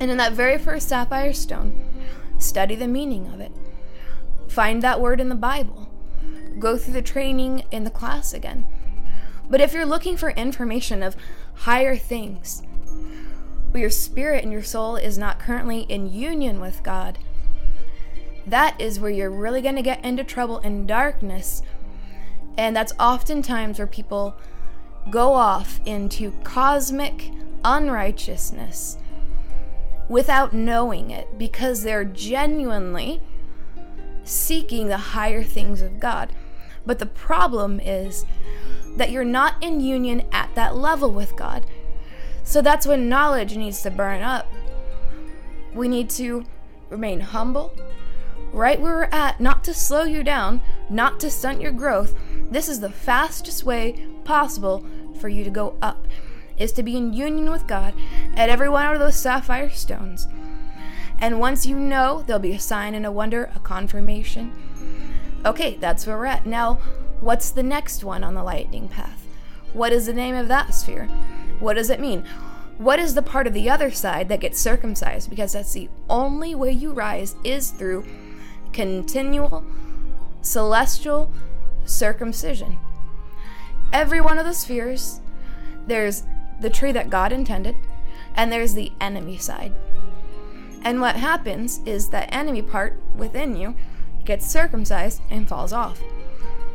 [0.01, 1.85] And in that very first sapphire stone,
[2.39, 3.53] study the meaning of it.
[4.49, 5.90] Find that word in the Bible.
[6.59, 8.67] Go through the training in the class again.
[9.49, 11.17] But if you're looking for information of
[11.55, 12.63] higher things,
[13.71, 17.19] where your spirit and your soul is not currently in union with God,
[18.47, 21.63] that is where you're really going to get into trouble in darkness.
[22.57, 24.37] And that's oftentimes where people
[25.11, 27.31] go off into cosmic
[27.65, 28.99] unrighteousness
[30.09, 33.21] without knowing it because they're genuinely
[34.25, 36.33] seeking the higher things of God.
[36.87, 38.25] But the problem is
[38.97, 41.67] that you're not in union at that level with God.
[42.43, 44.47] So that's when knowledge needs to burn up.
[45.75, 46.45] We need to
[46.89, 47.77] remain humble,
[48.53, 52.19] right where we're at, not to slow you down, not to stunt your growth.
[52.51, 54.85] This is the fastest way possible
[55.21, 56.09] for you to go up,
[56.59, 57.95] is to be in union with God
[58.35, 60.27] at every one of those sapphire stones.
[61.21, 64.53] And once you know, there'll be a sign and a wonder, a confirmation.
[65.45, 66.45] Okay, that's where we're at.
[66.45, 66.75] Now,
[67.21, 69.25] what's the next one on the lightning path?
[69.73, 71.07] What is the name of that sphere?
[71.61, 72.25] What does it mean?
[72.77, 75.31] What is the part of the other side that gets circumcised?
[75.31, 78.05] Because that's the only way you rise is through
[78.73, 79.65] continual
[80.43, 81.31] celestial
[81.85, 82.79] circumcision.
[83.93, 85.21] Every one of the spheres,
[85.87, 86.25] there's
[86.61, 87.77] the tree that God intended,
[88.35, 89.73] and there's the enemy side.
[90.83, 93.75] And what happens is that enemy part within you
[94.31, 96.01] gets circumcised and falls off.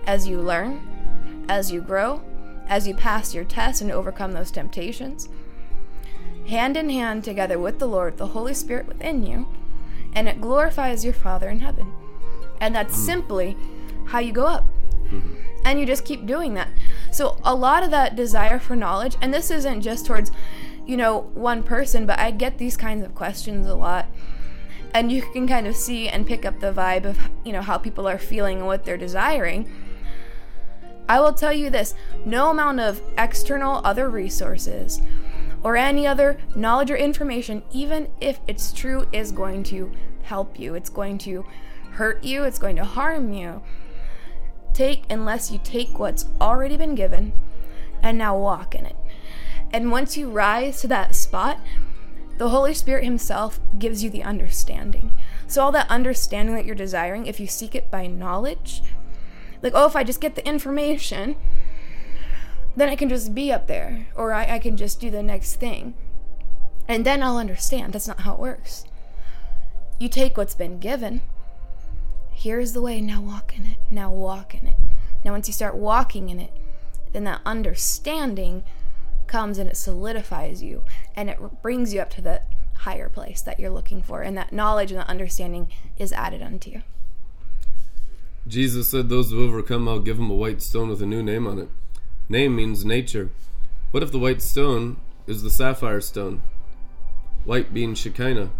[0.06, 2.22] As you learn, as you grow,
[2.68, 5.30] as you pass your tests and overcome those temptations,
[6.50, 9.48] hand in hand together with the Lord, the Holy Spirit within you,
[10.12, 11.94] and it glorifies your Father in heaven.
[12.60, 13.06] And that's hmm.
[13.06, 13.58] simply
[14.08, 14.65] how you go up.
[15.06, 15.36] Mm-hmm.
[15.63, 16.68] And you just keep doing that.
[17.10, 20.30] So, a lot of that desire for knowledge, and this isn't just towards,
[20.86, 24.08] you know, one person, but I get these kinds of questions a lot.
[24.96, 27.78] And you can kind of see and pick up the vibe of, you know, how
[27.78, 29.70] people are feeling and what they're desiring.
[31.10, 35.02] I will tell you this no amount of external other resources
[35.64, 39.92] or any other knowledge or information, even if it's true, is going to
[40.24, 40.76] help you.
[40.76, 41.46] It's going to
[41.92, 43.62] hurt you, it's going to harm you.
[44.74, 47.34] Take unless you take what's already been given
[48.02, 48.96] and now walk in it.
[49.74, 51.60] And once you rise to that spot,
[52.38, 55.13] the Holy Spirit Himself gives you the understanding.
[55.48, 58.82] So, all that understanding that you're desiring, if you seek it by knowledge,
[59.62, 61.36] like, oh, if I just get the information,
[62.76, 65.56] then I can just be up there, or I, I can just do the next
[65.56, 65.93] thing.
[66.88, 67.93] And then I'll understand.
[67.93, 68.86] That's not how it works.
[69.98, 71.21] You take what's been given.
[72.32, 73.02] Here's the way.
[73.02, 73.78] Now walk in it.
[73.89, 74.76] Now walk in it.
[75.24, 76.52] Now, once you start walking in it,
[77.13, 78.63] then that understanding
[79.28, 80.84] comes and it solidifies you
[81.16, 82.42] and it brings you up to the
[82.80, 84.22] higher place that you're looking for.
[84.22, 86.82] And that knowledge and that understanding is added unto you.
[88.48, 91.48] Jesus said, Those who overcome, I'll give them a white stone with a new name
[91.48, 91.70] on it.
[92.30, 93.30] Name means nature.
[93.92, 96.42] What if the white stone is the sapphire stone?
[97.44, 98.52] White being Shekinah.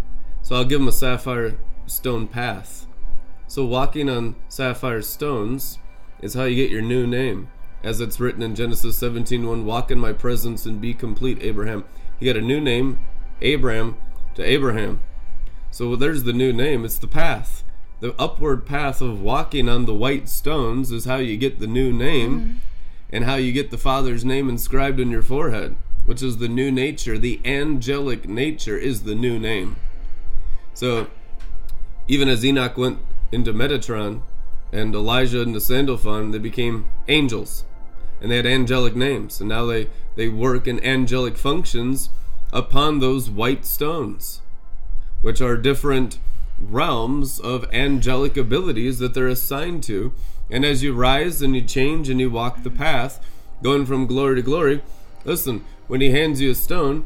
[0.42, 2.88] So I'll give them a sapphire stone path.
[3.48, 5.78] So walking on sapphire stones
[6.22, 7.50] is how you get your new name.
[7.86, 11.84] As it's written in Genesis 17:1, walk in my presence and be complete, Abraham.
[12.20, 12.98] He got a new name,
[13.44, 13.96] Abram
[14.34, 15.02] to Abraham.
[15.70, 16.84] So there's the new name.
[16.84, 17.64] It's the path.
[18.00, 21.94] The upward path of walking on the white stones is how you get the new
[21.94, 22.58] name mm-hmm.
[23.12, 26.72] and how you get the Father's name inscribed in your forehead, which is the new
[26.72, 27.20] nature.
[27.20, 29.76] The angelic nature is the new name.
[30.74, 31.06] So
[32.08, 32.98] even as Enoch went
[33.32, 34.24] into Metatron
[34.72, 37.64] and Elijah into Sandalphon, they became angels.
[38.26, 39.40] And they had angelic names.
[39.40, 42.10] And now they, they work in angelic functions
[42.52, 44.42] upon those white stones,
[45.22, 46.18] which are different
[46.60, 50.12] realms of angelic abilities that they're assigned to.
[50.50, 53.24] And as you rise and you change and you walk the path,
[53.62, 54.82] going from glory to glory,
[55.24, 57.06] listen, when he hands you a stone,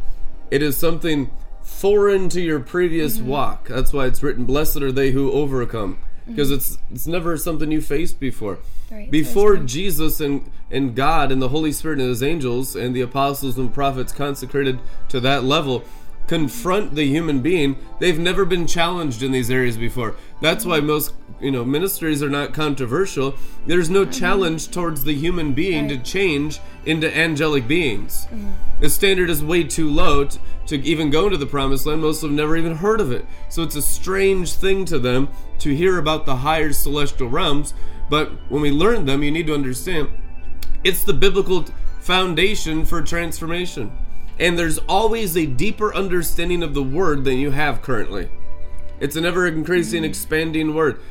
[0.50, 1.32] it is something
[1.62, 3.28] foreign to your previous mm-hmm.
[3.28, 3.68] walk.
[3.68, 6.00] That's why it's written, Blessed are they who overcome.
[6.30, 8.60] Because it's it's never something you faced before.
[8.92, 13.02] Right, Before Jesus and, and God and the Holy Spirit and his angels and the
[13.02, 15.84] apostles and prophets consecrated to that level
[16.30, 20.16] confront the human being, they've never been challenged in these areas before.
[20.42, 20.88] That's why mm-hmm.
[20.88, 23.34] most you know ministries are not controversial.
[23.66, 24.12] There's no mm-hmm.
[24.12, 28.26] challenge towards the human being to change into angelic beings.
[28.26, 28.52] Mm-hmm.
[28.80, 32.02] The standard is way too low t- to even go into the promised land.
[32.02, 33.26] Most have never even heard of it.
[33.50, 37.74] So it's a strange thing to them to hear about the higher celestial realms
[38.10, 40.10] But when we learn them, you need to understand
[40.84, 41.66] it's the biblical
[42.00, 43.92] foundation for transformation.
[44.40, 48.30] And there's always a deeper understanding of the word than you have currently.
[49.00, 50.10] It's an ever increasing, mm-hmm.
[50.10, 51.02] expanding word.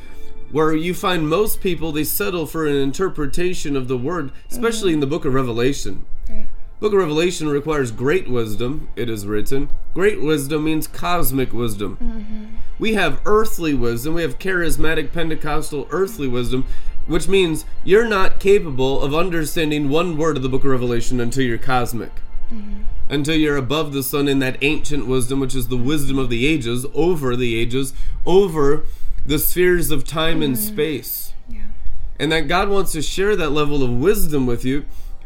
[0.51, 4.99] Where you find most people, they settle for an interpretation of the word, especially in
[4.99, 6.05] the book of Revelation.
[6.27, 6.47] Right.
[6.79, 9.69] Book of Revelation requires great wisdom, it is written.
[9.93, 11.97] Great wisdom means cosmic wisdom.
[12.01, 12.55] Mm-hmm.
[12.79, 16.65] We have earthly wisdom, we have charismatic Pentecostal earthly wisdom,
[17.05, 21.43] which means you're not capable of understanding one word of the book of Revelation until
[21.43, 22.13] you're cosmic.
[22.51, 22.83] Mm-hmm.
[23.09, 26.47] Until you're above the sun in that ancient wisdom, which is the wisdom of the
[26.47, 27.93] ages, over the ages,
[28.25, 28.83] over
[29.29, 30.57] the spheres of time and mm.
[30.57, 31.61] space Yeah.
[32.19, 34.85] and that God wants to share that level of wisdom with you,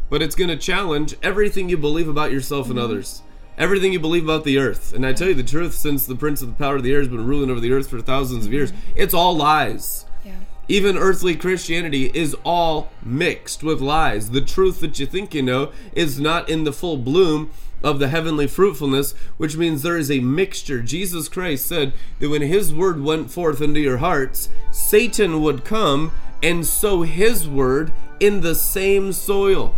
[0.10, 2.84] but it's going to challenge everything you believe about yourself and mm-hmm.
[2.84, 3.22] others,
[3.58, 4.92] everything you believe about the earth.
[4.94, 7.00] And I tell you the truth, since the prince of the power of the air
[7.00, 8.92] has been ruling over the earth for thousands of years, mm-hmm.
[8.98, 10.06] it's all lies.
[10.26, 10.36] Yeah.
[10.68, 14.32] Even earthly Christianity is all mixed with lies.
[14.32, 17.52] The truth that you think you know is not in the full bloom
[17.84, 20.82] of the heavenly fruitfulness, which means there is a mixture.
[20.82, 26.12] Jesus Christ said that when his word went forth into your hearts, Satan would come
[26.42, 29.76] and sow his word in the same soil.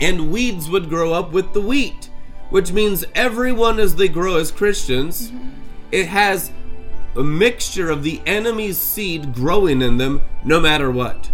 [0.00, 2.10] And weeds would grow up with the wheat,
[2.50, 5.48] which means everyone as they grow as Christians, mm-hmm.
[5.92, 6.50] it has
[7.16, 11.30] a mixture of the enemy's seed growing in them no matter what.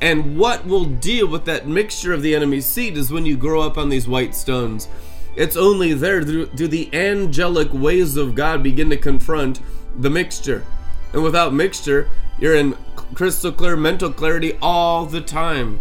[0.00, 3.62] And what will deal with that mixture of the enemy's seed is when you grow
[3.62, 4.88] up on these white stones.
[5.36, 9.60] It's only there do, do the angelic ways of God begin to confront
[9.98, 10.64] the mixture.
[11.12, 12.08] And without mixture,
[12.38, 12.74] you're in
[13.14, 15.80] crystal clear mental clarity all the time.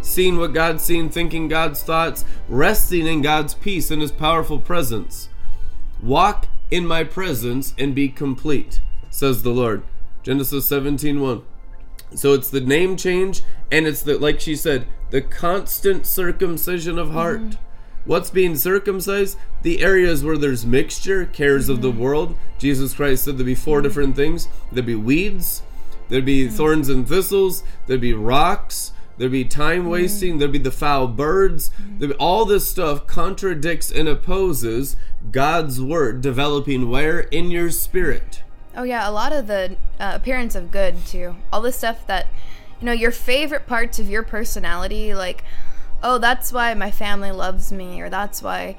[0.00, 5.28] Seeing what God's seen, thinking God's thoughts, resting in God's peace and His powerful presence.
[6.02, 8.80] Walk in my presence and be complete,
[9.10, 9.82] says the Lord.
[10.22, 11.42] Genesis 17:1.
[12.14, 17.12] So it's the name change and it's the like she said, the constant circumcision of
[17.12, 17.56] heart.
[18.06, 19.36] What's being circumcised?
[19.62, 21.98] The areas where there's mixture, cares of the mm-hmm.
[21.98, 22.38] world.
[22.58, 23.88] Jesus Christ said there'd be four mm-hmm.
[23.88, 24.48] different things.
[24.70, 25.62] There'd be weeds,
[26.08, 26.54] there'd be mm-hmm.
[26.54, 31.72] thorns and thistles, there'd be rocks, there'd be time wasting, there'd be the foul birds.
[31.98, 34.96] There'd be, all this stuff contradicts and opposes
[35.32, 37.20] God's word developing where?
[37.20, 38.42] In your spirit.
[38.76, 41.36] Oh yeah, a lot of the uh, appearance of good too.
[41.52, 42.28] All the stuff that
[42.80, 45.44] you know, your favorite parts of your personality, like,
[46.02, 48.76] oh, that's why my family loves me, or that's why,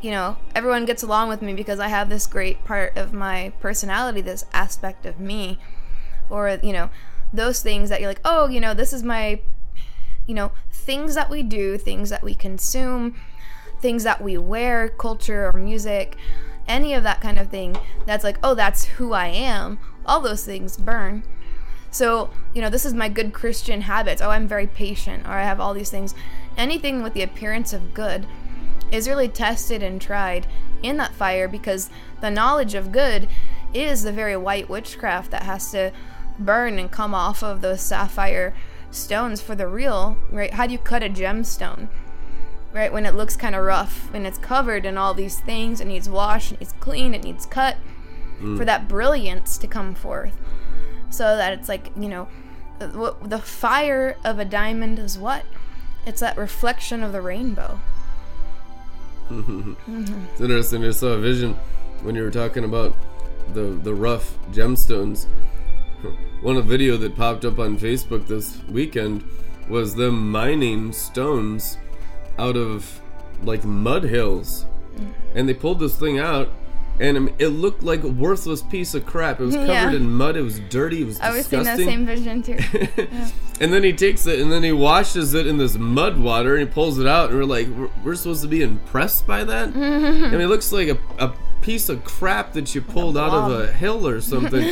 [0.00, 3.52] you know, everyone gets along with me because I have this great part of my
[3.60, 5.58] personality, this aspect of me,
[6.30, 6.90] or you know,
[7.32, 9.40] those things that you're like, oh, you know, this is my,
[10.26, 13.14] you know, things that we do, things that we consume,
[13.80, 16.16] things that we wear, culture or music,
[16.66, 20.44] any of that kind of thing that's like, oh, that's who I am, all those
[20.44, 21.24] things burn.
[21.90, 24.20] So, you know, this is my good Christian habits.
[24.20, 26.14] Oh, I'm very patient, or I have all these things.
[26.58, 28.26] Anything with the appearance of good
[28.92, 30.46] is really tested and tried
[30.82, 31.88] in that fire because
[32.20, 33.28] the knowledge of good
[33.72, 35.92] is the very white witchcraft that has to
[36.38, 38.54] burn and come off of those sapphire
[38.90, 40.52] stones for the real, right?
[40.52, 41.88] How do you cut a gemstone?
[42.72, 42.92] right?
[42.92, 46.08] When it looks kind of rough and it's covered in all these things, it needs
[46.08, 47.76] washed, it needs cleaned, it needs cut
[48.40, 48.56] mm.
[48.58, 50.36] for that brilliance to come forth.
[51.10, 52.28] So that it's like, you know,
[52.92, 55.44] what- the fire of a diamond is what?
[56.08, 57.78] It's that reflection of the rainbow.
[59.28, 60.24] Mm-hmm.
[60.32, 60.82] It's interesting.
[60.86, 61.52] I saw a vision
[62.00, 62.96] when you were talking about
[63.52, 65.26] the the rough gemstones.
[66.40, 69.22] One video that popped up on Facebook this weekend
[69.68, 71.76] was them mining stones
[72.38, 73.02] out of
[73.42, 74.64] like mud hills,
[74.96, 75.12] mm.
[75.34, 76.48] and they pulled this thing out,
[77.00, 79.40] and um, it looked like a worthless piece of crap.
[79.40, 79.92] It was covered Yeah.
[79.92, 80.36] in mud.
[80.36, 81.02] It was dirty.
[81.02, 82.58] It was I was seeing that same vision too.
[83.60, 86.68] And then he takes it and then he washes it in this mud water and
[86.68, 89.68] he pulls it out and we're like, we're, we're supposed to be impressed by that?
[89.74, 93.50] I mean, it looks like a, a piece of crap that you pulled out of
[93.60, 94.62] a hill or something.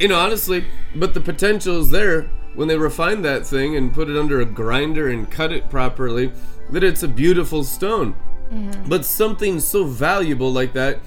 [0.00, 0.64] you know, honestly,
[0.96, 2.22] but the potential is there
[2.56, 6.32] when they refine that thing and put it under a grinder and cut it properly
[6.70, 8.16] that it's a beautiful stone.
[8.52, 8.88] Mm-hmm.
[8.88, 11.00] But something so valuable like that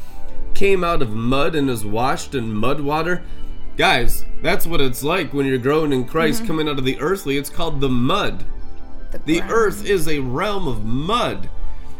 [0.53, 3.23] came out of mud and is washed in mud water.
[3.77, 6.47] Guys, that's what it's like when you're growing in Christ mm-hmm.
[6.47, 7.37] coming out of the earthly.
[7.37, 8.45] It's called the mud.
[9.25, 9.51] The ground.
[9.51, 11.49] earth is a realm of mud.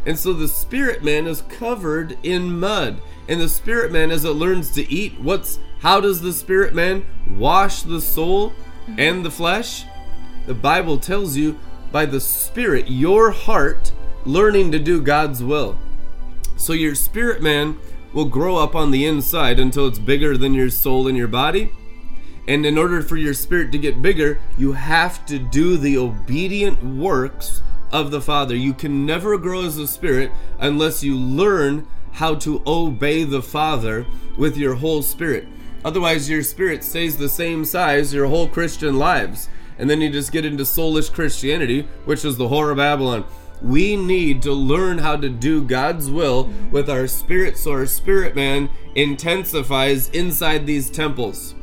[0.05, 3.01] And so the spirit man is covered in mud.
[3.27, 7.05] And the spirit man as it learns to eat, what's how does the spirit man
[7.29, 8.99] wash the soul mm-hmm.
[8.99, 9.85] and the flesh?
[10.45, 11.59] The Bible tells you
[11.91, 13.91] by the spirit, your heart
[14.25, 15.77] learning to do God's will.
[16.57, 17.79] So your spirit man
[18.13, 21.71] will grow up on the inside until it's bigger than your soul and your body.
[22.47, 26.83] And in order for your spirit to get bigger, you have to do the obedient
[26.83, 27.61] works
[27.91, 28.55] of the Father.
[28.55, 34.05] You can never grow as a spirit unless you learn how to obey the Father
[34.37, 35.47] with your whole spirit.
[35.83, 39.49] Otherwise, your spirit stays the same size your whole Christian lives.
[39.77, 43.25] And then you just get into soulish Christianity, which is the whore of Babylon.
[43.61, 48.35] We need to learn how to do God's will with our spirit so our spirit
[48.35, 51.53] man intensifies inside these temples.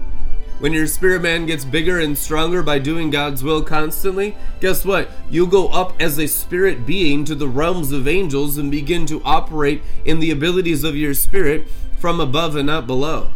[0.60, 5.08] When your spirit man gets bigger and stronger by doing God's will constantly, guess what?
[5.30, 9.22] You go up as a spirit being to the realms of angels and begin to
[9.24, 11.68] operate in the abilities of your spirit
[11.98, 13.30] from above and not below.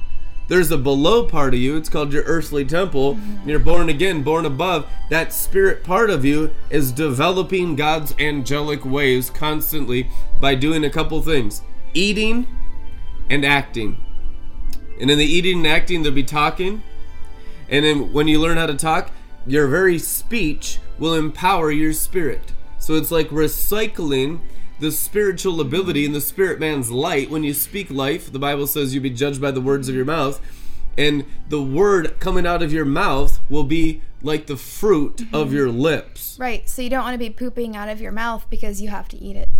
[0.53, 3.14] There's a below part of you, it's called your earthly temple.
[3.14, 3.48] Mm-hmm.
[3.48, 4.86] You're born again, born above.
[5.09, 10.11] That spirit part of you is developing God's angelic ways constantly
[10.42, 11.62] by doing a couple things
[11.94, 12.46] eating
[13.30, 13.96] and acting.
[15.00, 16.82] And in the eating and acting, there'll be talking.
[17.70, 19.11] And then when you learn how to talk,
[19.46, 22.53] your very speech will empower your spirit.
[22.78, 24.40] So it's like recycling
[24.82, 27.30] the spiritual ability in the spirit man's light.
[27.30, 30.04] When you speak life, the Bible says you'll be judged by the words of your
[30.04, 30.40] mouth.
[30.98, 35.36] And the word coming out of your mouth will be like the fruit mm-hmm.
[35.36, 36.36] of your lips.
[36.38, 36.68] Right.
[36.68, 39.16] So you don't want to be pooping out of your mouth because you have to
[39.16, 39.50] eat it.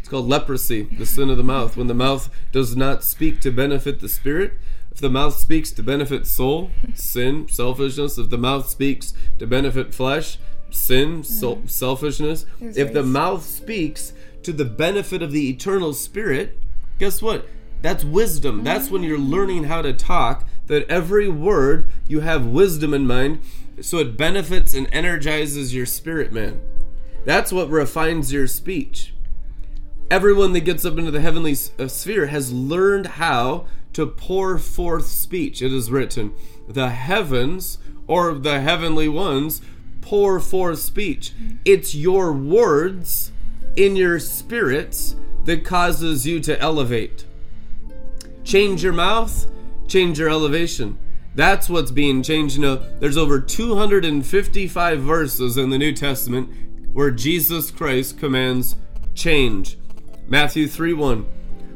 [0.00, 1.74] It's called leprosy, the sin of the mouth.
[1.74, 4.52] When the mouth does not speak to benefit the spirit,
[4.92, 8.18] if the mouth speaks to benefit soul, sin, selfishness.
[8.18, 10.38] If the mouth speaks to benefit flesh,
[10.68, 11.22] sin, mm-hmm.
[11.22, 12.44] so, selfishness.
[12.60, 14.12] If the mouth speaks
[14.42, 16.58] to the benefit of the eternal spirit,
[16.98, 17.46] guess what?
[17.82, 18.64] That's wisdom.
[18.64, 23.40] That's when you're learning how to talk, that every word you have wisdom in mind,
[23.80, 26.60] so it benefits and energizes your spirit, man.
[27.24, 29.12] That's what refines your speech
[30.10, 35.06] everyone that gets up into the heavenly uh, sphere has learned how to pour forth
[35.06, 35.60] speech.
[35.60, 36.32] It is written,
[36.66, 39.60] the heavens or the heavenly ones
[40.00, 41.32] pour forth speech.
[41.64, 43.32] It's your words
[43.78, 45.14] in your spirits
[45.44, 47.24] that causes you to elevate.
[48.42, 49.46] Change your mouth,
[49.86, 50.98] change your elevation.
[51.36, 52.56] That's what's being changed.
[52.56, 56.50] You know, there's over 255 verses in the New Testament
[56.92, 58.74] where Jesus Christ commands
[59.14, 59.78] change.
[60.26, 61.26] Matthew 3 1.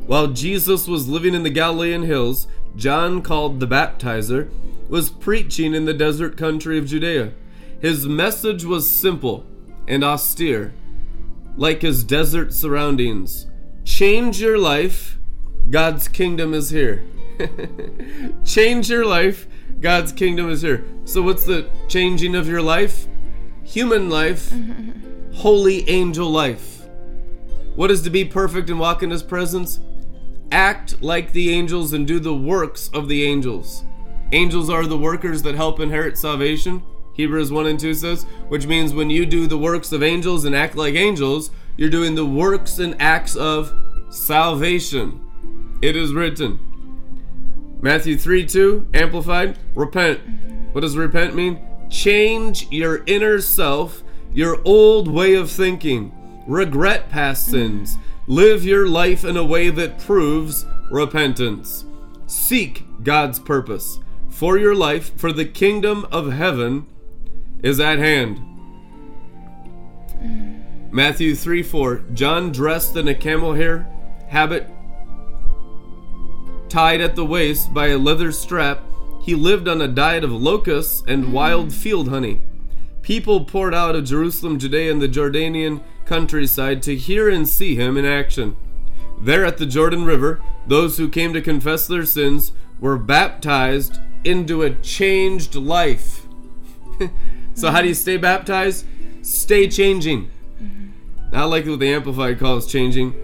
[0.06, 4.50] While Jesus was living in the Galilean hills, John, called the baptizer,
[4.88, 7.32] was preaching in the desert country of Judea.
[7.80, 9.46] His message was simple
[9.86, 10.74] and austere,
[11.56, 13.46] like his desert surroundings.
[13.84, 15.18] Change your life,
[15.70, 17.04] God's kingdom is here.
[18.44, 19.46] Change your life,
[19.80, 20.84] God's kingdom is here.
[21.04, 23.06] So, what's the changing of your life?
[23.64, 24.52] Human life,
[25.34, 26.82] holy angel life.
[27.74, 29.80] What is to be perfect and walk in his presence?
[30.50, 33.84] Act like the angels and do the works of the angels.
[34.32, 36.82] Angels are the workers that help inherit salvation.
[37.14, 40.54] Hebrews 1 and 2 says, which means when you do the works of angels and
[40.54, 43.72] act like angels, you're doing the works and acts of
[44.10, 45.78] salvation.
[45.82, 46.58] It is written.
[47.80, 50.20] Matthew 3 2, Amplified, repent.
[50.72, 51.60] What does repent mean?
[51.90, 54.02] Change your inner self,
[54.32, 56.12] your old way of thinking.
[56.46, 57.98] Regret past sins.
[58.26, 61.84] Live your life in a way that proves repentance.
[62.26, 63.98] Seek God's purpose
[64.28, 66.86] for your life, for the kingdom of heaven
[67.62, 68.40] is at hand.
[70.90, 71.96] Matthew 3 4.
[72.12, 73.88] John dressed in a camel hair
[74.32, 74.66] habit,
[76.70, 78.82] tied at the waist by a leather strap,
[79.22, 81.32] he lived on a diet of locusts and mm-hmm.
[81.32, 82.40] wild field honey.
[83.02, 87.98] People poured out of Jerusalem, Judea, and the Jordanian countryside to hear and see him
[87.98, 88.56] in action.
[89.20, 94.62] There at the Jordan River, those who came to confess their sins were baptized into
[94.62, 96.26] a changed life.
[97.54, 98.86] so, how do you stay baptized?
[99.22, 100.30] Stay changing.
[101.32, 103.14] Not like what the Amplified calls changing.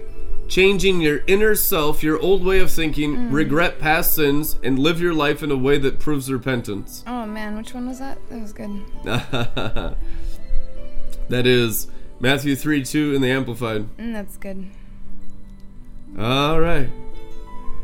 [0.48, 5.12] Changing your inner self, your old way of thinking, regret past sins, and live your
[5.12, 7.04] life in a way that proves repentance.
[7.06, 8.18] Oh man, which one was that?
[8.30, 8.82] That was good.
[11.28, 13.94] that is Matthew 3 2 in the Amplified.
[13.98, 14.70] Mm, that's good.
[16.18, 16.88] All right.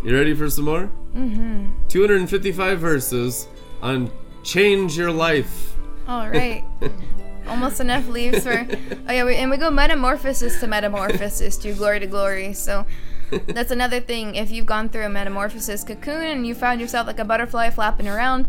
[0.03, 0.91] You ready for some more?
[1.15, 1.89] Mm-hmm.
[1.89, 3.47] 255 verses
[3.83, 4.11] on
[4.43, 5.74] change your life.
[6.07, 6.65] All right.
[7.49, 8.67] Almost enough leaves for.
[9.09, 12.53] Oh yeah, we, and we go metamorphosis to metamorphosis to glory to glory.
[12.55, 12.87] So
[13.31, 14.35] that's another thing.
[14.35, 18.09] If you've gone through a metamorphosis cocoon and you found yourself like a butterfly flapping
[18.09, 18.47] around,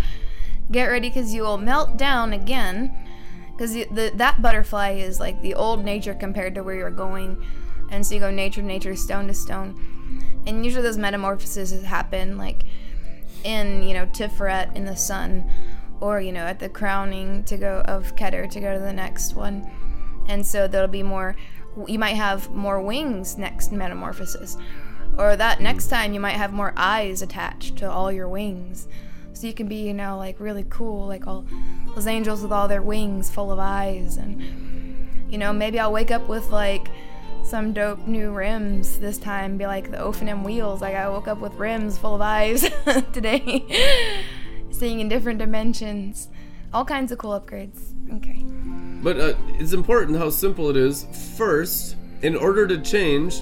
[0.72, 2.94] get ready because you will melt down again.
[3.52, 7.42] Because the, that butterfly is like the old nature compared to where you're going,
[7.90, 12.38] and so you go nature to nature, stone to stone, and usually those metamorphoses happen
[12.38, 12.66] like
[13.46, 15.50] in you know Tiferet in the sun
[16.02, 19.36] or you know at the crowning to go of Keter to go to the next
[19.36, 19.70] one.
[20.28, 21.36] And so there'll be more
[21.88, 24.58] you might have more wings next metamorphosis.
[25.18, 28.88] Or that next time you might have more eyes attached to all your wings.
[29.34, 31.46] So you can be, you know, like really cool, like all
[31.94, 34.42] those angels with all their wings full of eyes and
[35.30, 36.88] you know, maybe I'll wake up with like
[37.44, 40.82] some dope new rims this time, be like the Ophanim wheels.
[40.82, 42.62] Like I woke up with rims full of eyes
[43.14, 43.66] today,
[44.78, 46.30] seeing in different dimensions.
[46.74, 47.94] All kinds of cool upgrades.
[48.18, 48.44] Okay.
[49.02, 51.06] But uh, it's important how simple it is.
[51.38, 53.42] First, in order to change,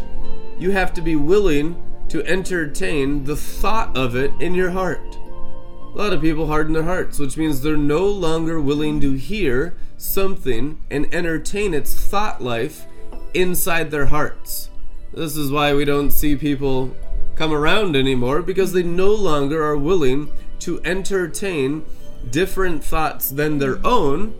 [0.59, 5.17] you have to be willing to entertain the thought of it in your heart.
[5.93, 9.75] A lot of people harden their hearts, which means they're no longer willing to hear
[9.97, 12.85] something and entertain its thought life
[13.33, 14.69] inside their hearts.
[15.13, 16.95] This is why we don't see people
[17.35, 20.31] come around anymore because they no longer are willing
[20.63, 21.85] to entertain
[22.29, 24.33] different thoughts than their own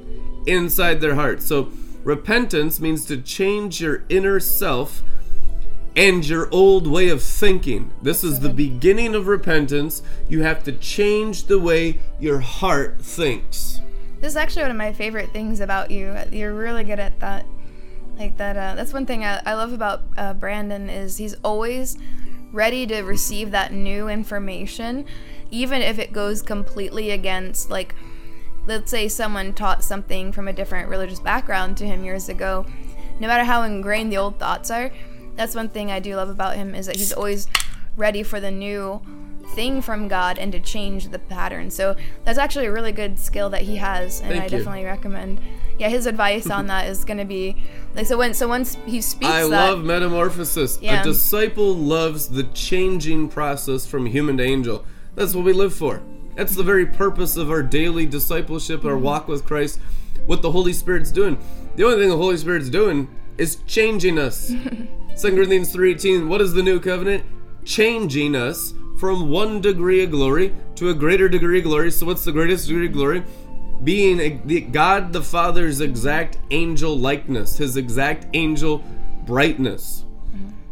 [0.45, 1.41] inside their heart.
[1.41, 1.71] So,
[2.03, 5.03] repentance means to change your inner self
[5.95, 7.91] and your old way of thinking.
[8.01, 10.01] This is the beginning of repentance.
[10.28, 13.80] You have to change the way your heart thinks.
[14.19, 16.17] This is actually one of my favorite things about you.
[16.32, 17.45] You're really good at that.
[18.17, 18.55] Like that.
[18.55, 21.97] Uh, that's one thing I, I love about uh, Brandon is he's always
[22.51, 25.05] ready to receive that new information,
[25.53, 27.93] even if it goes completely against like,
[28.65, 32.65] let's say someone taught something from a different religious background to him years ago.
[33.19, 34.91] No matter how ingrained the old thoughts are,
[35.35, 37.47] that's one thing I do love about him is that he's always
[37.95, 38.99] ready for the new
[39.53, 41.69] thing from God and to change the pattern.
[41.69, 44.49] So that's actually a really good skill that he has, and Thank I you.
[44.49, 45.39] definitely recommend.
[45.77, 47.63] Yeah, his advice on that is going to be
[47.95, 50.79] like so when so once he speaks I that love metamorphosis.
[50.81, 51.01] Yeah.
[51.01, 54.85] A disciple loves the changing process from human to angel.
[55.16, 56.01] That's what we live for.
[56.36, 59.03] That's the very purpose of our daily discipleship, our mm-hmm.
[59.03, 59.80] walk with Christ,
[60.26, 61.38] what the Holy Spirit's doing.
[61.76, 63.07] The only thing the Holy Spirit's doing
[63.38, 64.47] is changing us.
[65.22, 67.24] 2 Corinthians 3:18, what is the new covenant?
[67.66, 71.91] Changing us from one degree of glory to a greater degree of glory.
[71.91, 73.24] So what's the greatest degree of glory?
[73.84, 78.84] Being a, the, God the Father's exact angel likeness, his exact angel
[79.26, 80.05] brightness.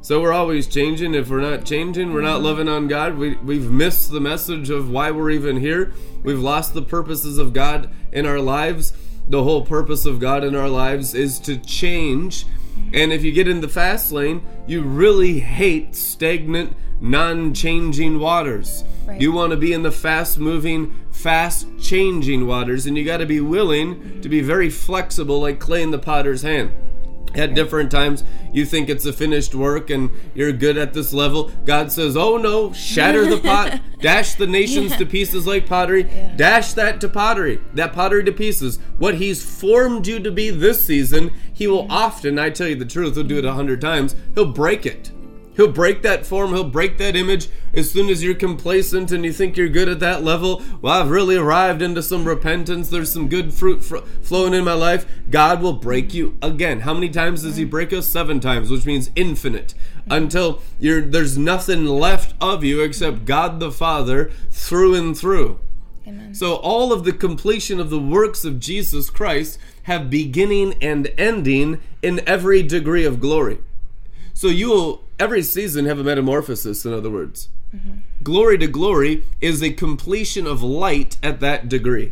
[0.03, 1.13] So we're always changing.
[1.13, 3.17] If we're not changing, we're not loving on God.
[3.17, 5.93] We, we've missed the message of why we're even here.
[6.23, 8.93] We've lost the purposes of God in our lives.
[9.29, 12.47] The whole purpose of God in our lives is to change.
[12.93, 18.83] And if you get in the fast lane, you really hate stagnant, non changing waters.
[19.05, 19.21] Right.
[19.21, 23.27] You want to be in the fast moving, fast changing waters, and you got to
[23.27, 26.71] be willing to be very flexible, like clay in the potter's hand.
[27.33, 31.51] At different times, you think it's a finished work and you're good at this level.
[31.65, 36.03] God says, Oh no, shatter the pot, dash the nations to pieces like pottery,
[36.35, 38.79] dash that to pottery, that pottery to pieces.
[38.97, 42.85] What He's formed you to be this season, He will often, I tell you the
[42.85, 45.11] truth, He'll do it a hundred times, He'll break it.
[45.55, 49.33] He'll break that form, he'll break that image as soon as you're complacent and you
[49.33, 50.61] think you're good at that level.
[50.81, 52.89] Well, I've really arrived into some repentance.
[52.89, 55.05] There's some good fruit fr- flowing in my life.
[55.29, 56.81] God will break you again.
[56.81, 58.07] How many times does he break us?
[58.07, 59.73] Seven times, which means infinite.
[60.09, 65.59] Until you're there's nothing left of you except God the Father through and through.
[66.07, 66.33] Amen.
[66.33, 71.79] So all of the completion of the works of Jesus Christ have beginning and ending
[72.01, 73.59] in every degree of glory.
[74.33, 77.49] So you will every season have a metamorphosis, in other words.
[78.23, 82.11] Glory to glory is a completion of light at that degree.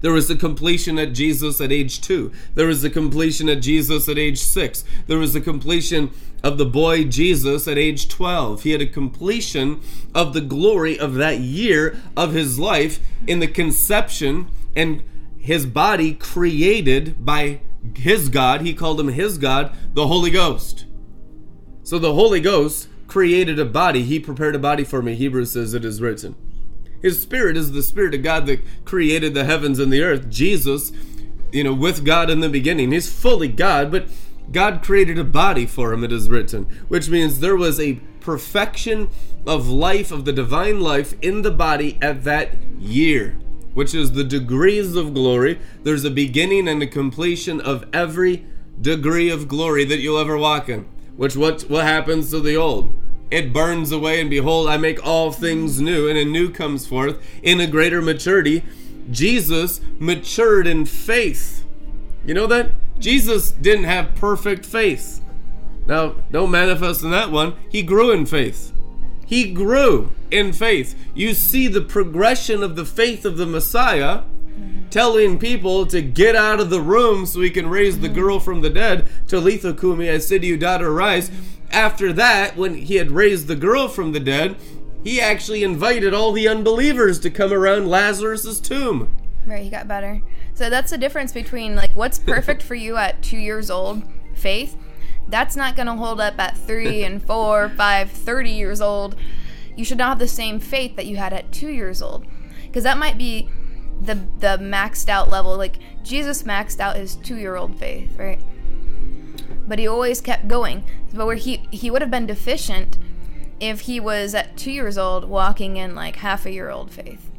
[0.00, 2.32] There was a completion at Jesus at age two.
[2.54, 4.82] There was a completion at Jesus at age six.
[5.06, 6.10] There was a completion
[6.42, 8.62] of the boy Jesus at age 12.
[8.62, 9.82] He had a completion
[10.14, 15.02] of the glory of that year of his life in the conception and
[15.38, 17.60] his body created by
[17.94, 18.62] his God.
[18.62, 20.86] He called him his God, the Holy Ghost.
[21.90, 24.04] So the Holy Ghost created a body.
[24.04, 25.16] He prepared a body for me.
[25.16, 26.36] Hebrews says it is written.
[27.02, 30.30] His spirit is the spirit of God that created the heavens and the earth.
[30.30, 30.92] Jesus,
[31.50, 34.06] you know, with God in the beginning, he's fully God, but
[34.52, 39.10] God created a body for him, it is written, which means there was a perfection
[39.44, 43.36] of life, of the divine life in the body at that year,
[43.74, 45.58] which is the degrees of glory.
[45.82, 48.46] There's a beginning and a completion of every
[48.80, 50.88] degree of glory that you'll ever walk in.
[51.20, 52.94] Which what what happens to the old?
[53.30, 57.22] It burns away, and behold, I make all things new, and a new comes forth
[57.42, 58.64] in a greater maturity.
[59.10, 61.62] Jesus matured in faith.
[62.24, 62.70] You know that?
[62.98, 65.20] Jesus didn't have perfect faith.
[65.84, 67.54] Now, don't manifest in that one.
[67.68, 68.72] He grew in faith.
[69.26, 70.12] He grew.
[70.30, 70.94] in faith.
[71.14, 74.22] You see the progression of the faith of the Messiah
[74.90, 78.60] telling people to get out of the room so he can raise the girl from
[78.60, 79.06] the dead.
[79.28, 81.30] To Talitha kumi, I said to you, daughter, rise.
[81.70, 84.56] After that, when he had raised the girl from the dead,
[85.04, 89.16] he actually invited all the unbelievers to come around Lazarus's tomb.
[89.46, 90.20] Right, he got better.
[90.54, 94.02] So that's the difference between like what's perfect for you at two years old,
[94.34, 94.76] faith.
[95.28, 99.16] That's not gonna hold up at three and four, five, 30 years old.
[99.76, 102.26] You should not have the same faith that you had at two years old.
[102.64, 103.48] Because that might be
[104.00, 105.56] the the maxed out level.
[105.56, 108.40] Like Jesus maxed out his two year old faith, right?
[109.66, 110.84] But he always kept going.
[111.12, 112.98] But where he he would have been deficient
[113.60, 117.30] if he was at two years old walking in like half a year old faith.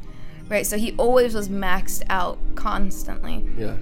[0.48, 0.66] Right?
[0.66, 3.48] So he always was maxed out constantly.
[3.56, 3.76] Yeah.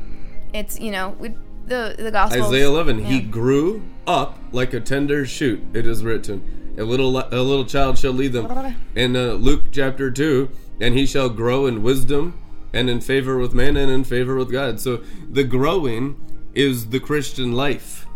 [0.52, 1.34] It's you know, we
[1.66, 3.04] the the gospel Isaiah 11.
[3.04, 5.62] He grew up like a tender shoot.
[5.74, 8.76] It is written, a little a little child shall lead them.
[8.94, 10.48] In uh, Luke chapter 2,
[10.80, 12.38] and he shall grow in wisdom
[12.72, 14.80] and in favor with man and in favor with God.
[14.80, 16.20] So the growing
[16.54, 18.06] is the Christian life.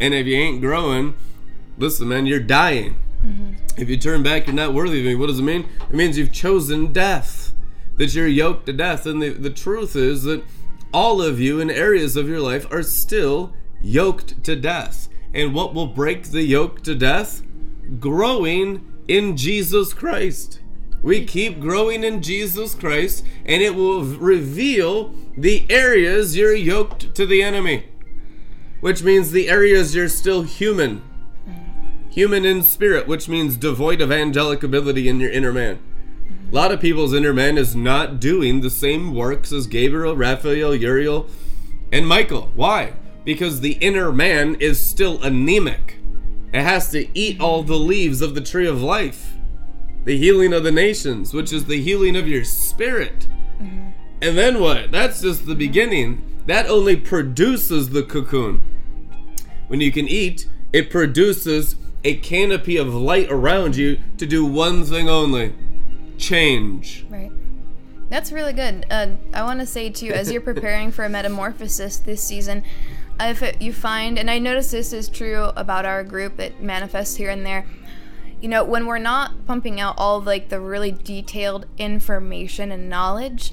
[0.00, 1.14] And if you ain't growing,
[1.76, 2.96] listen, man, you're dying.
[3.24, 3.54] Mm-hmm.
[3.76, 5.14] If you turn back, you're not worthy of me.
[5.14, 5.68] What does it mean?
[5.88, 7.52] It means you've chosen death,
[7.96, 9.06] that you're yoked to death.
[9.06, 10.44] And the, the truth is that
[10.92, 15.08] all of you in areas of your life are still yoked to death.
[15.34, 17.42] And what will break the yoke to death?
[17.98, 20.60] Growing in Jesus Christ.
[21.02, 27.26] We keep growing in Jesus Christ, and it will reveal the areas you're yoked to
[27.26, 27.86] the enemy,
[28.80, 31.02] which means the areas you're still human
[32.18, 35.78] human in spirit, which means devoid of angelic ability in your inner man.
[36.50, 40.74] A lot of people's inner man is not doing the same works as Gabriel, Raphael,
[40.74, 41.28] Uriel,
[41.92, 42.50] and Michael.
[42.56, 42.94] Why?
[43.24, 45.98] Because the inner man is still anemic.
[46.52, 49.37] It has to eat all the leaves of the tree of life.
[50.08, 53.26] The healing of the nations, which is the healing of your spirit.
[54.22, 54.90] And then what?
[54.90, 56.40] That's just the beginning.
[56.46, 58.62] That only produces the cocoon.
[59.66, 64.82] When you can eat, it produces a canopy of light around you to do one
[64.86, 65.52] thing only
[66.16, 67.04] change.
[67.10, 67.30] Right.
[68.08, 68.86] That's really good.
[68.90, 72.64] Uh, I want to say to you, as you're preparing for a metamorphosis this season,
[73.20, 77.16] if it, you find, and I notice this is true about our group, it manifests
[77.16, 77.66] here and there.
[78.40, 82.88] You know, when we're not pumping out all of, like the really detailed information and
[82.88, 83.52] knowledge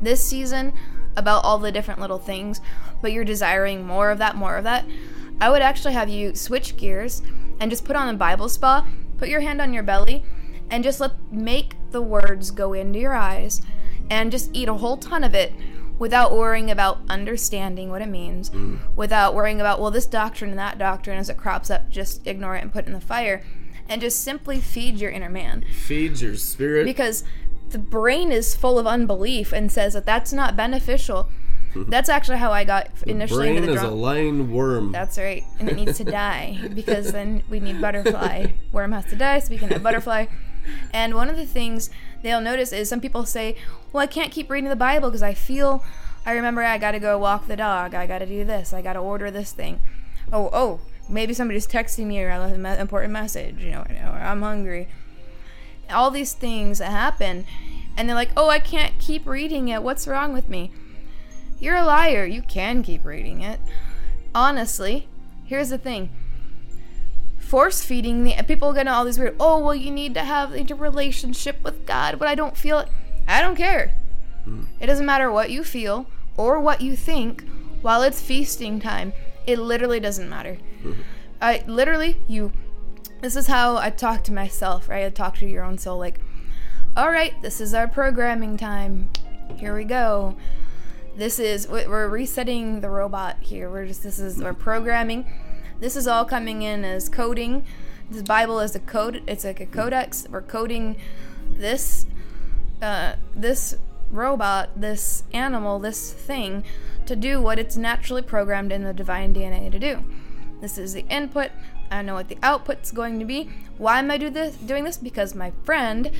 [0.00, 0.72] this season
[1.16, 2.60] about all the different little things,
[3.02, 4.86] but you're desiring more of that, more of that,
[5.40, 7.22] I would actually have you switch gears
[7.60, 8.86] and just put on a Bible spa,
[9.18, 10.24] put your hand on your belly,
[10.70, 13.60] and just let make the words go into your eyes
[14.08, 15.52] and just eat a whole ton of it
[15.98, 18.78] without worrying about understanding what it means, mm.
[18.96, 22.56] without worrying about, well, this doctrine and that doctrine as it crops up, just ignore
[22.56, 23.44] it and put it in the fire.
[23.88, 25.64] And just simply feed your inner man.
[25.72, 26.84] Feeds your spirit.
[26.84, 27.24] Because
[27.70, 31.28] the brain is full of unbelief and says that that's not beneficial.
[31.88, 34.92] That's actually how I got initially the Brain into the is a lying worm.
[34.92, 35.42] That's right.
[35.58, 38.48] And it needs to die because then we need butterfly.
[38.72, 40.26] Worm has to die so we can have butterfly.
[40.92, 41.88] And one of the things
[42.22, 43.56] they'll notice is some people say,
[43.90, 45.82] Well, I can't keep reading the Bible because I feel,
[46.26, 47.94] I remember I got to go walk the dog.
[47.94, 48.72] I got to do this.
[48.72, 49.80] I got to order this thing.
[50.30, 50.80] Oh, oh,
[51.12, 54.42] maybe somebody's texting me or I left an me- important message, you know, or I'm
[54.42, 54.88] hungry.
[55.90, 57.44] All these things that happen.
[57.96, 59.82] And they're like, Oh, I can't keep reading it.
[59.82, 60.70] What's wrong with me?
[61.60, 62.24] You're a liar.
[62.24, 63.60] You can keep reading it.
[64.34, 65.06] Honestly,
[65.44, 66.10] here's the thing.
[67.38, 69.36] Force feeding the people get all these weird.
[69.38, 72.88] Oh well, you need to have a relationship with God, but I don't feel it.
[73.28, 73.92] I don't care.
[74.44, 74.64] Hmm.
[74.80, 76.06] It doesn't matter what you feel
[76.36, 77.44] or what you think.
[77.82, 79.12] While it's feasting time,
[79.46, 80.58] it literally doesn't matter.
[81.40, 82.52] I literally you.
[83.20, 85.04] This is how I talk to myself, right?
[85.04, 86.20] I talk to your own soul, like,
[86.96, 89.10] all right, this is our programming time.
[89.56, 90.36] Here we go
[91.16, 95.30] this is we- we're resetting the robot here we're just this is we're programming
[95.80, 97.64] this is all coming in as coding
[98.10, 100.96] this bible is a code it's like a codex we're coding
[101.50, 102.06] this
[102.80, 103.76] uh, this
[104.10, 106.64] robot this animal this thing
[107.12, 110.02] to do what it's naturally programmed in the divine dna to do.
[110.62, 111.50] This is the input.
[111.90, 113.50] I know what the output's going to be.
[113.76, 114.96] Why am i do this doing this?
[114.96, 116.10] Because my friend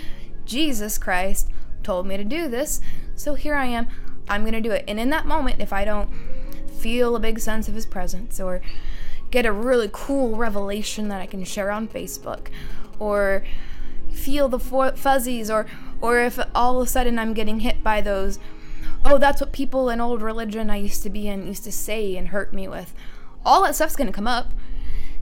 [0.44, 1.48] jesus christ
[1.82, 2.82] told me to do this.
[3.16, 3.88] So here i am.
[4.28, 4.84] I'm going to do it.
[4.86, 6.10] And in that moment if i don't
[6.68, 8.60] feel a big sense of his presence or
[9.30, 12.48] get a really cool revelation that i can share on facebook
[12.98, 13.44] or
[14.10, 15.64] feel the fuzzies or
[16.00, 18.38] or if all of a sudden i'm getting hit by those
[19.04, 22.16] oh that's what people in old religion i used to be in used to say
[22.16, 22.94] and hurt me with
[23.44, 24.52] all that stuff's to come up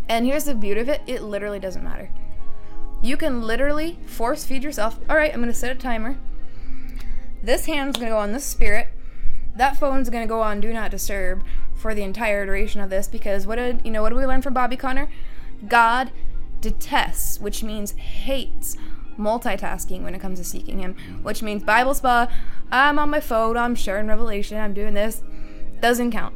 [0.08, 2.10] and here's the beauty of it it literally doesn't matter
[3.02, 4.98] You can literally force feed yourself.
[5.08, 6.18] All right, I'm to set a timer.
[7.42, 8.88] This hand's to go on this spirit.
[9.56, 11.42] That phone's to go on do not disturb
[11.74, 14.42] for the entire duration of this because what did, you know, what did we learn
[14.42, 15.08] from Bobby Conner?
[15.66, 16.12] God
[16.60, 18.76] detests, which means hates
[19.20, 22.28] multitasking when it comes to seeking him, which means Bible spa,
[22.72, 25.22] I'm on my phone, I'm sharing revelation, I'm doing this.
[25.80, 26.34] Doesn't count.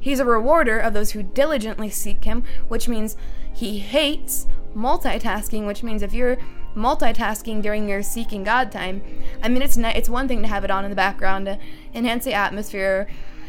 [0.00, 3.16] He's a rewarder of those who diligently seek him, which means
[3.52, 6.38] he hates multitasking, which means if you're
[6.76, 9.02] multitasking during your seeking God time,
[9.42, 11.58] I mean it's ni- it's one thing to have it on in the background to
[11.94, 13.08] enhance the atmosphere.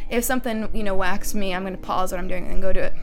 [0.10, 2.62] If something, you know, whacks me, I'm going to pause what I'm doing and then
[2.62, 2.94] go do it.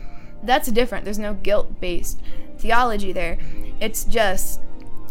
[0.42, 1.04] That's different.
[1.04, 2.20] There's no guilt-based
[2.58, 3.38] theology there.
[3.80, 4.60] It's just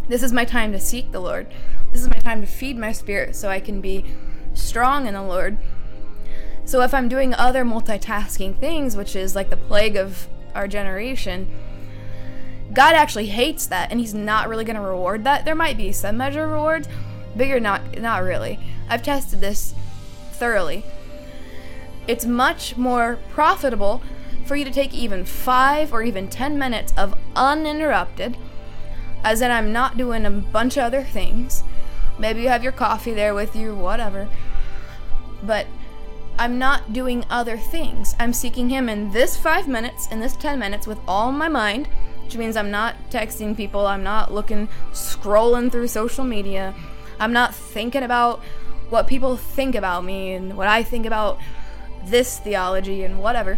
[0.07, 1.47] this is my time to seek the Lord.
[1.91, 4.05] This is my time to feed my spirit so I can be
[4.53, 5.57] strong in the Lord.
[6.65, 11.47] So if I'm doing other multitasking things, which is like the plague of our generation,
[12.73, 15.45] God actually hates that and he's not really going to reward that.
[15.45, 16.87] There might be some measure of rewards,
[17.35, 18.59] but you're not not really.
[18.89, 19.73] I've tested this
[20.31, 20.83] thoroughly.
[22.07, 24.01] It's much more profitable
[24.45, 28.37] for you to take even 5 or even 10 minutes of uninterrupted
[29.25, 31.63] as in I'm not doing a bunch of other things.
[32.19, 34.29] Maybe you have your coffee there with you, whatever.
[35.41, 35.65] But
[36.37, 38.15] I'm not doing other things.
[38.19, 41.87] I'm seeking Him in this five minutes, in this 10 minutes, with all my mind,
[42.23, 46.75] which means I'm not texting people, I'm not looking, scrolling through social media,
[47.19, 48.41] I'm not thinking about
[48.89, 51.39] what people think about me and what I think about
[52.05, 53.57] this theology and whatever.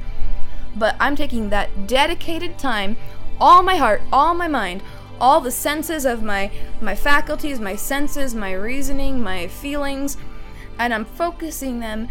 [0.78, 2.96] But I'm taking that dedicated time,
[3.40, 4.82] all my heart, all my mind,
[5.20, 6.52] all the senses of my
[6.82, 10.18] my faculties, my senses, my reasoning, my feelings,
[10.80, 12.08] and I'm focusing them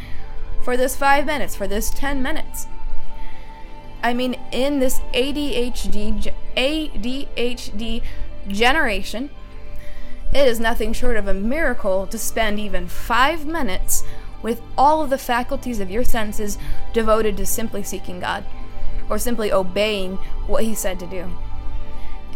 [0.62, 2.66] for this 5 minutes, for this 10 minutes.
[4.02, 8.02] I mean, in this ADHD ADHD
[8.48, 9.30] generation,
[10.32, 14.04] it is nothing short of a miracle to spend even 5 minutes
[14.42, 16.58] with all of the faculties of your senses
[16.92, 18.44] devoted to simply seeking God
[19.08, 21.30] or simply obeying what he said to do.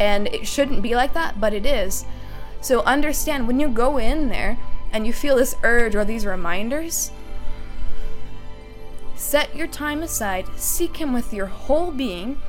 [0.00, 2.04] And it shouldn't be like that, but it is.
[2.60, 4.58] So understand when you go in there
[4.92, 7.12] and you feel this urge or these reminders,
[9.14, 12.40] set your time aside, seek Him with your whole being,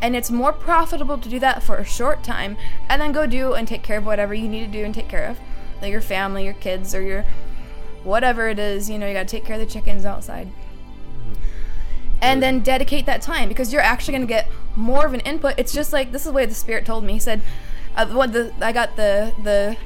[0.00, 2.56] and it's more profitable to do that for a short time
[2.88, 5.08] and then go do and take care of whatever you need to do and take
[5.08, 5.38] care of.
[5.80, 7.24] Like your family, your kids, or your
[8.04, 10.48] whatever it is, you know, you gotta take care of the chickens outside.
[12.22, 15.54] And then dedicate that time because you're actually gonna get more of an input.
[15.58, 17.14] It's just like this is the way the Spirit told me.
[17.14, 17.42] He said,
[17.94, 19.76] uh, "What the I got the the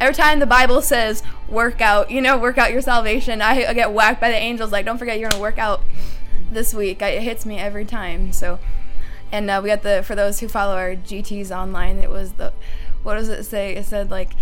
[0.00, 3.42] every time the Bible says work out, you know, work out your salvation.
[3.42, 5.82] I, I get whacked by the angels like, don't forget you're gonna work out
[6.50, 7.02] this week.
[7.02, 8.32] I, it hits me every time.
[8.32, 8.58] So,
[9.30, 12.52] and uh, we got the for those who follow our GTS online, it was the
[13.02, 13.76] what does it say?
[13.76, 14.32] It said like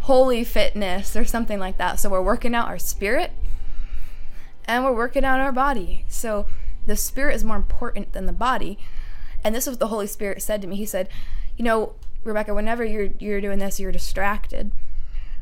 [0.00, 2.00] holy fitness or something like that.
[2.00, 3.32] So we're working out our spirit
[4.64, 6.04] and we're working out our body.
[6.08, 6.46] So
[6.88, 8.78] the spirit is more important than the body.
[9.44, 10.76] And this is what the Holy Spirit said to me.
[10.76, 11.08] He said,
[11.56, 14.72] "You know, Rebecca, whenever you're you're doing this, you're distracted.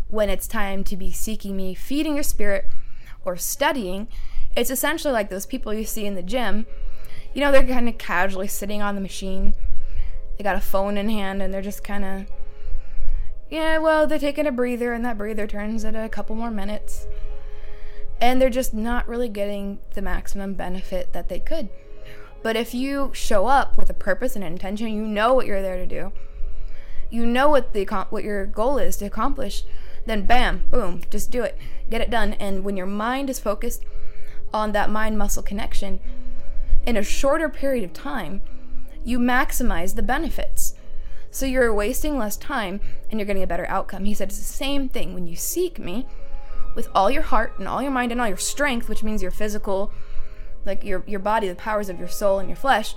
[0.09, 2.67] When it's time to be seeking me, feeding your spirit
[3.25, 4.09] or studying,
[4.57, 6.67] it's essentially like those people you see in the gym.
[7.35, 9.55] You know, they're kind of casually sitting on the machine.
[10.37, 12.27] They got a phone in hand and they're just kind of
[13.49, 17.07] yeah, well, they're taking a breather, and that breather turns into a couple more minutes.
[18.21, 21.69] And they're just not really getting the maximum benefit that they could.
[22.43, 25.77] But if you show up with a purpose and intention, you know what you're there
[25.77, 26.13] to do.
[27.11, 29.65] You know what the what your goal is to accomplish.
[30.07, 31.59] Then bam, boom, just do it.
[31.91, 32.35] Get it done.
[32.35, 33.85] And when your mind is focused
[34.53, 36.01] on that mind muscle connection
[36.87, 38.43] in a shorter period of time,
[39.05, 40.75] you maximize the benefits.
[41.31, 44.05] So you're wasting less time and you're getting a better outcome.
[44.05, 45.15] He said it's the same thing.
[45.15, 46.07] When you seek me
[46.77, 49.31] with all your heart and all your mind and all your strength, which means your
[49.33, 49.91] physical,
[50.65, 52.95] like your, your body, the powers of your soul and your flesh,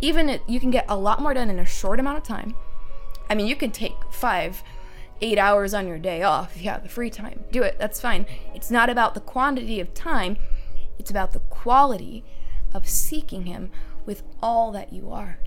[0.00, 2.54] even it, you can get a lot more done in a short amount of time.
[3.28, 4.62] I mean, you can take five,
[5.20, 7.44] eight hours on your day off if you have the free time.
[7.50, 8.26] Do it, that's fine.
[8.54, 10.38] It's not about the quantity of time,
[10.98, 12.24] it's about the quality
[12.72, 13.72] of seeking Him
[14.06, 15.38] with all that you are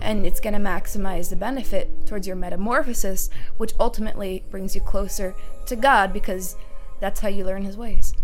[0.00, 5.34] and it's going to maximize the benefit towards your metamorphosis, which ultimately brings you closer
[5.66, 6.56] to God because
[7.00, 8.14] that's how you learn His ways.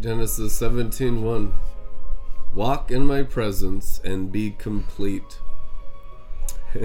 [0.00, 1.52] Genesis 17:1
[2.54, 5.38] Walk in my presence and be complete.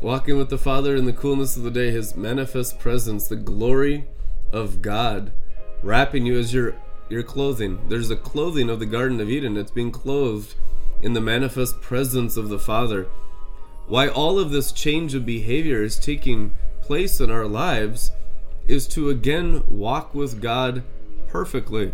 [0.00, 4.06] Walking with the Father in the coolness of the day, his manifest presence, the glory
[4.52, 5.32] of God
[5.82, 6.74] wrapping you as your
[7.08, 7.80] your clothing.
[7.88, 9.56] There's a clothing of the Garden of Eden.
[9.56, 10.54] It's being clothed
[11.02, 13.08] in the manifest presence of the Father.
[13.86, 18.12] Why all of this change of behavior is taking place in our lives
[18.68, 20.84] is to again walk with God
[21.26, 21.92] perfectly.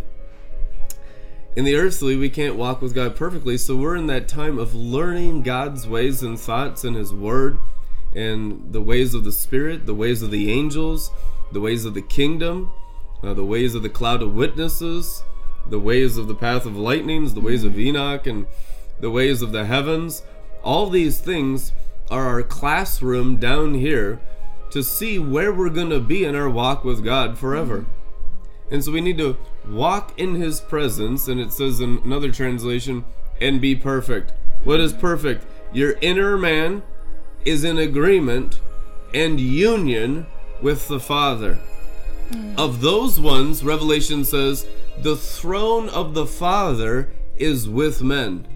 [1.55, 4.75] In the earthly, we can't walk with God perfectly, so we're in that time of
[4.75, 7.59] learning God's ways and thoughts and His Word
[8.15, 11.11] and the ways of the Spirit, the ways of the angels,
[11.53, 12.71] the ways of the kingdom,
[13.23, 15.23] uh, the ways of the cloud of witnesses,
[15.69, 18.47] the ways of the path of lightnings, the ways of Enoch, and
[19.01, 20.23] the ways of the heavens.
[20.63, 21.73] All these things
[22.11, 24.21] are our classroom down here
[24.71, 27.79] to see where we're going to be in our walk with God forever.
[27.79, 28.75] Mm-hmm.
[28.75, 29.37] And so we need to
[29.69, 33.05] walk in his presence, and it says in another translation,
[33.41, 34.33] and be perfect.
[34.65, 35.47] What is perfect?
[35.73, 36.83] Your inner man
[37.45, 38.61] is in agreement
[39.15, 40.27] and union
[40.61, 41.61] with the Father.
[42.31, 42.59] Mm.
[42.59, 44.67] Of those ones, Revelation says,
[44.99, 48.47] the throne of the Father is with men.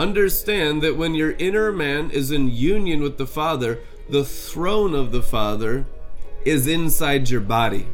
[0.00, 5.12] Understand that when your inner man is in union with the Father, the throne of
[5.12, 5.84] the Father
[6.42, 7.86] is inside your body.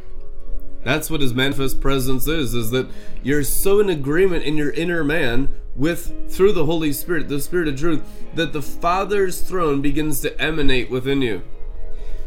[0.85, 2.89] That's what his manifest presence is, is that
[3.25, 7.67] you're so in agreement in your inner man with through the Holy Spirit, the Spirit
[7.67, 8.05] of truth,
[8.37, 11.43] that the Father's throne begins to emanate within you.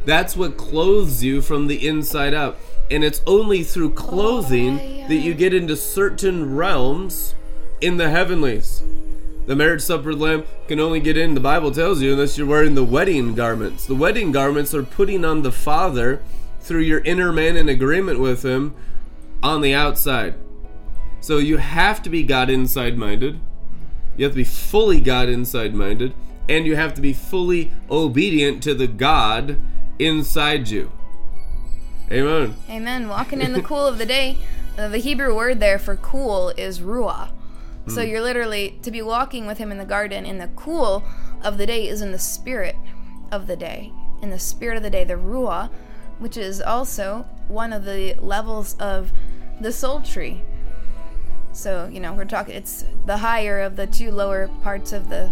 [0.04, 2.58] That's what clothes you from the inside out.
[2.92, 7.34] And it's only through clothing that you get into certain realms
[7.80, 8.84] in the heavenlies.
[9.50, 12.76] The marriage supper Lamb can only get in, the Bible tells you, unless you're wearing
[12.76, 13.88] the wedding garments.
[13.88, 16.22] The wedding garments are putting on the Father
[16.60, 18.76] through your inner man in agreement with Him
[19.42, 20.36] on the outside.
[21.20, 23.40] So you have to be God inside minded.
[24.16, 26.14] You have to be fully God inside minded.
[26.48, 29.60] And you have to be fully obedient to the God
[29.98, 30.92] inside you.
[32.12, 32.56] Amen.
[32.70, 33.10] Amen.
[33.10, 34.38] Walking in the cool of the day.
[34.78, 37.32] Uh, the Hebrew word there for cool is ruah.
[37.90, 38.10] So mm.
[38.10, 41.04] you're literally to be walking with him in the garden in the cool
[41.44, 42.76] of the day is in the spirit
[43.32, 43.92] of the day.
[44.22, 45.72] In the spirit of the day, the ruah,
[46.20, 49.12] which is also one of the levels of
[49.62, 50.42] the soul tree.
[51.52, 55.32] So, you know, we're talking it's the higher of the two lower parts of the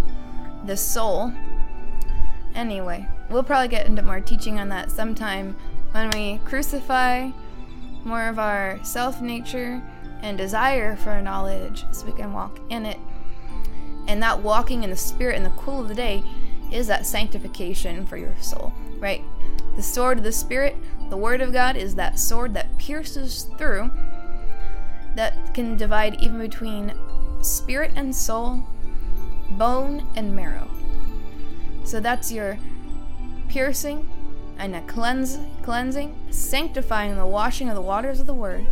[0.65, 1.31] the soul.
[2.55, 5.55] Anyway, we'll probably get into more teaching on that sometime
[5.91, 7.29] when we crucify
[8.03, 9.81] more of our self nature
[10.21, 12.99] and desire for knowledge so we can walk in it.
[14.07, 16.23] And that walking in the spirit in the cool of the day
[16.71, 19.21] is that sanctification for your soul, right?
[19.75, 20.75] The sword of the spirit,
[21.09, 23.91] the word of God, is that sword that pierces through,
[25.15, 26.93] that can divide even between
[27.41, 28.65] spirit and soul,
[29.51, 30.69] bone and marrow.
[31.83, 32.57] So that's your
[33.47, 34.09] piercing
[34.57, 38.67] and a cleanse, cleansing, sanctifying the washing of the waters of the word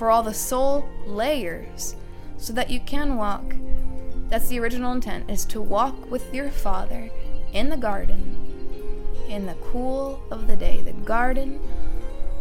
[0.00, 1.94] for all the soul layers
[2.38, 3.54] so that you can walk.
[4.30, 7.10] That's the original intent is to walk with your father
[7.52, 11.60] in the garden in the cool of the day, the garden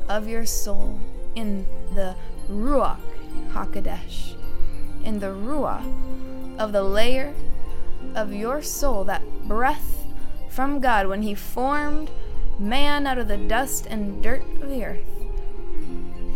[0.07, 1.01] of your soul
[1.35, 2.15] in the
[2.49, 3.01] ruach
[3.51, 4.35] hakodesh,
[5.03, 5.83] in the ruach
[6.59, 7.33] of the layer
[8.15, 10.05] of your soul, that breath
[10.49, 12.09] from God when he formed
[12.57, 15.19] man out of the dust and dirt of the earth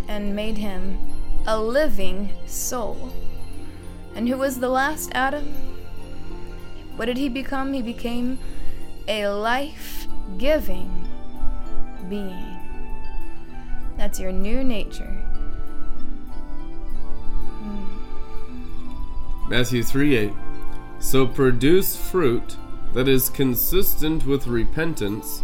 [0.09, 0.97] and made him
[1.45, 3.11] a living soul.
[4.15, 5.53] And who was the last Adam?
[6.95, 7.73] What did he become?
[7.73, 8.39] He became
[9.07, 11.07] a life giving
[12.09, 12.59] being.
[13.97, 15.21] That's your new nature.
[17.61, 19.49] Hmm.
[19.49, 20.33] Matthew 3 8.
[20.99, 22.55] So produce fruit
[22.93, 25.41] that is consistent with repentance,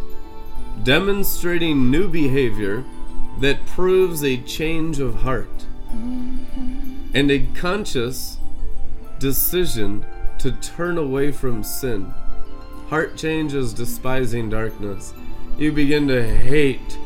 [0.83, 2.85] demonstrating new behavior
[3.39, 8.37] that proves a change of heart and a conscious
[9.19, 10.05] decision
[10.37, 12.13] to turn away from sin.
[12.89, 15.13] Heart change is despising darkness.
[15.57, 16.97] You begin to hate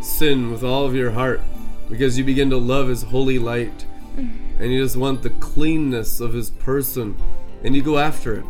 [0.00, 1.40] sin with all of your heart
[1.88, 3.86] because you begin to love His holy light
[4.16, 7.16] and you just want the cleanness of His person
[7.64, 8.44] and you go after it.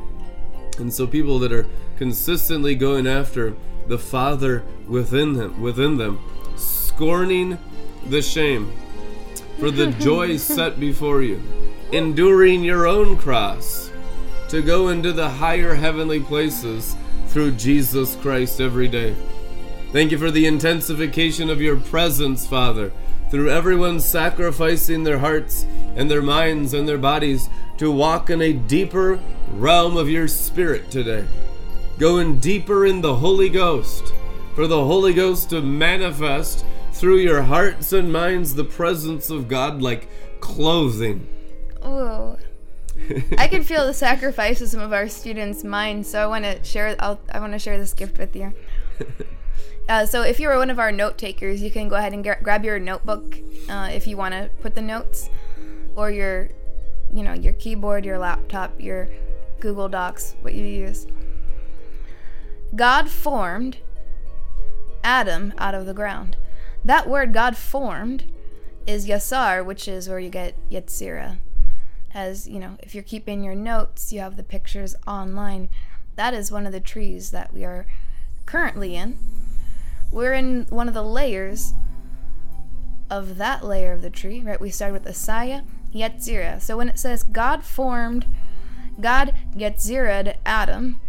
[0.78, 1.66] And so people that are
[1.96, 3.54] consistently going after
[3.86, 6.18] the Father within them, within them,
[6.56, 7.58] scorning
[8.08, 8.72] the shame
[9.62, 11.40] for the joy set before you,
[11.92, 13.92] enduring your own cross
[14.48, 16.96] to go into the higher heavenly places
[17.28, 19.14] through Jesus Christ every day.
[19.92, 22.90] Thank you for the intensification of your presence, Father,
[23.30, 27.48] through everyone sacrificing their hearts and their minds and their bodies
[27.78, 29.20] to walk in a deeper
[29.52, 31.24] realm of your spirit today.
[32.00, 34.12] Going deeper in the Holy Ghost,
[34.56, 36.64] for the Holy Ghost to manifest
[37.02, 40.06] through your hearts and minds the presence of God like
[40.38, 41.26] clothing.
[41.84, 42.36] Ooh.
[43.36, 46.62] I can feel the sacrifice of some of our students' minds, so I want to
[46.62, 46.94] share.
[47.00, 48.54] I'll, I want to share this gift with you.
[49.88, 52.38] Uh, so if you're one of our note takers, you can go ahead and gra-
[52.40, 53.36] grab your notebook
[53.68, 55.28] uh, if you want to put the notes,
[55.96, 56.50] or your,
[57.12, 59.08] you know, your keyboard, your laptop, your
[59.58, 61.08] Google Docs, what you use.
[62.76, 63.78] God formed
[65.02, 66.36] Adam out of the ground.
[66.84, 68.24] That word God formed
[68.86, 71.38] is Yasar, which is where you get Yetzirah.
[72.12, 75.70] As you know, if you're keeping your notes, you have the pictures online.
[76.16, 77.86] That is one of the trees that we are
[78.44, 79.18] currently in.
[80.10, 81.72] We're in one of the layers
[83.08, 84.60] of that layer of the tree, right?
[84.60, 85.64] We started with Asaya,
[85.94, 86.60] Yetzirah.
[86.60, 88.26] So when it says God formed,
[89.00, 91.00] God Yetzirah Adam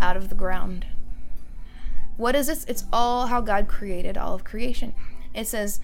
[0.00, 0.86] out of the ground.
[2.16, 2.64] What is this?
[2.64, 4.94] It's all how God created all of creation.
[5.36, 5.80] It says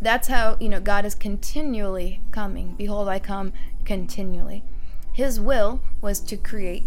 [0.00, 2.74] that's how, you know, God is continually coming.
[2.76, 3.52] Behold, I come
[3.84, 4.64] continually.
[5.12, 6.84] His will was to create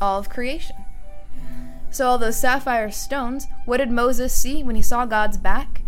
[0.00, 0.76] all of creation.
[1.90, 5.82] So, all those sapphire stones, what did Moses see when he saw God's back?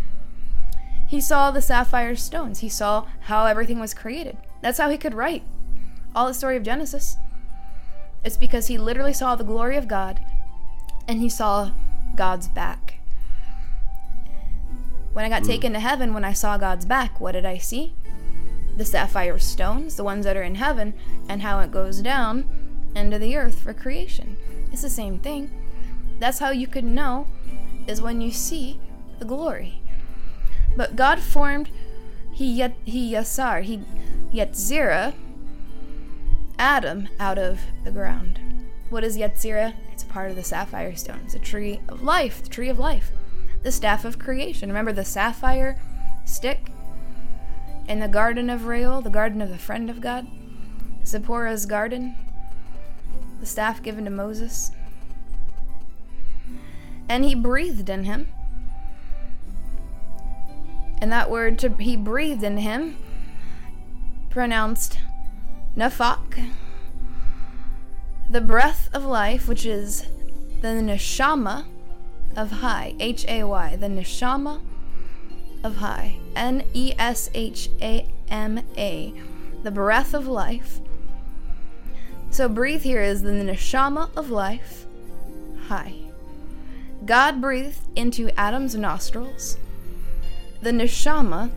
[1.08, 2.60] He saw the sapphire stones.
[2.60, 4.36] He saw how everything was created.
[4.62, 5.42] That's how he could write
[6.14, 7.16] all the story of Genesis.
[8.24, 10.20] It's because he literally saw the glory of God
[11.06, 11.72] and he saw
[12.14, 12.97] God's back.
[15.12, 15.48] When I got hmm.
[15.48, 17.94] taken to heaven, when I saw God's back, what did I see?
[18.76, 20.94] The sapphire stones, the ones that are in heaven,
[21.28, 22.48] and how it goes down
[22.94, 24.36] into the earth for creation.
[24.72, 25.50] It's the same thing.
[26.18, 27.26] That's how you could know,
[27.86, 28.80] is when you see
[29.18, 29.80] the glory.
[30.76, 31.70] But God formed,
[32.32, 33.82] He yet He Yasar, He
[34.32, 35.14] Yetzirah,
[36.58, 38.40] Adam out of the ground.
[38.90, 39.74] What is Yetzirah?
[39.92, 41.20] It's a part of the sapphire stone.
[41.24, 43.10] It's a tree of life, the tree of life,
[43.62, 44.68] the staff of creation.
[44.68, 45.80] Remember the sapphire
[46.24, 46.70] stick
[47.88, 50.26] in the garden of Reuel, the garden of the friend of God,
[51.04, 52.14] Zipporah's garden,
[53.40, 54.70] the staff given to Moses.
[57.08, 58.28] And he breathed in him.
[61.00, 62.96] And that word to he breathed in him
[64.30, 64.98] pronounced
[65.76, 66.50] nafak
[68.28, 70.02] the breath of life, which is
[70.60, 71.64] the neshama
[72.38, 74.60] of high, H A Y, the neshama
[75.64, 79.12] of high, N E S H A M A,
[79.64, 80.78] the breath of life.
[82.30, 84.86] So breathe here is the neshama of life,
[85.66, 85.94] high.
[87.04, 89.58] God breathed into Adam's nostrils
[90.62, 91.50] the neshama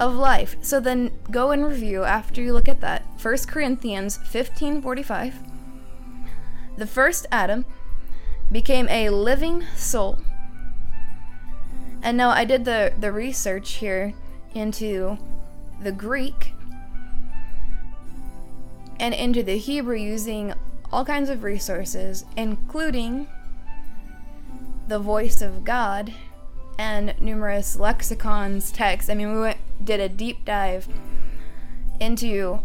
[0.00, 0.56] of life.
[0.60, 3.04] So then go and review after you look at that.
[3.20, 5.34] 1 Corinthians 15:45.
[6.76, 7.64] The first Adam
[8.50, 10.18] became a living soul.
[12.02, 14.14] And now I did the the research here
[14.54, 15.18] into
[15.80, 16.54] the Greek
[18.98, 20.54] and into the Hebrew using
[20.90, 23.28] all kinds of resources including
[24.88, 26.14] the voice of God
[26.78, 29.10] and numerous lexicons, texts.
[29.10, 30.88] I mean, we went, did a deep dive
[32.00, 32.60] into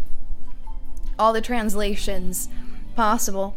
[1.18, 2.48] all the translations
[2.94, 3.56] possible.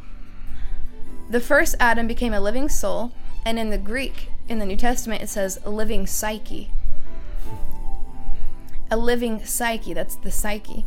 [1.29, 3.11] The first Adam became a living soul,
[3.45, 6.71] and in the Greek, in the New Testament, it says a living psyche.
[8.89, 10.85] A living psyche, that's the psyche.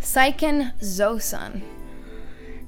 [0.00, 1.62] Psychen Zosan.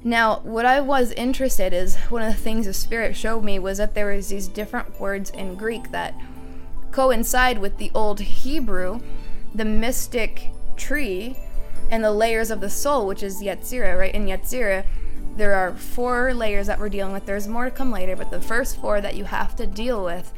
[0.03, 3.77] Now, what I was interested is one of the things the Spirit showed me was
[3.77, 6.13] that there was these different words in Greek that
[6.91, 8.99] coincide with the old Hebrew,
[9.53, 11.37] the mystic tree,
[11.89, 14.13] and the layers of the soul, which is Yetzirah, right?
[14.13, 14.85] In Yetzirah,
[15.35, 17.25] there are four layers that we're dealing with.
[17.25, 20.33] There's more to come later, but the first four that you have to deal with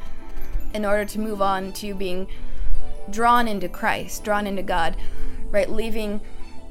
[0.74, 2.26] in order to move on to being
[3.10, 4.96] drawn into Christ, drawn into God,
[5.50, 5.70] right?
[5.70, 6.20] Leaving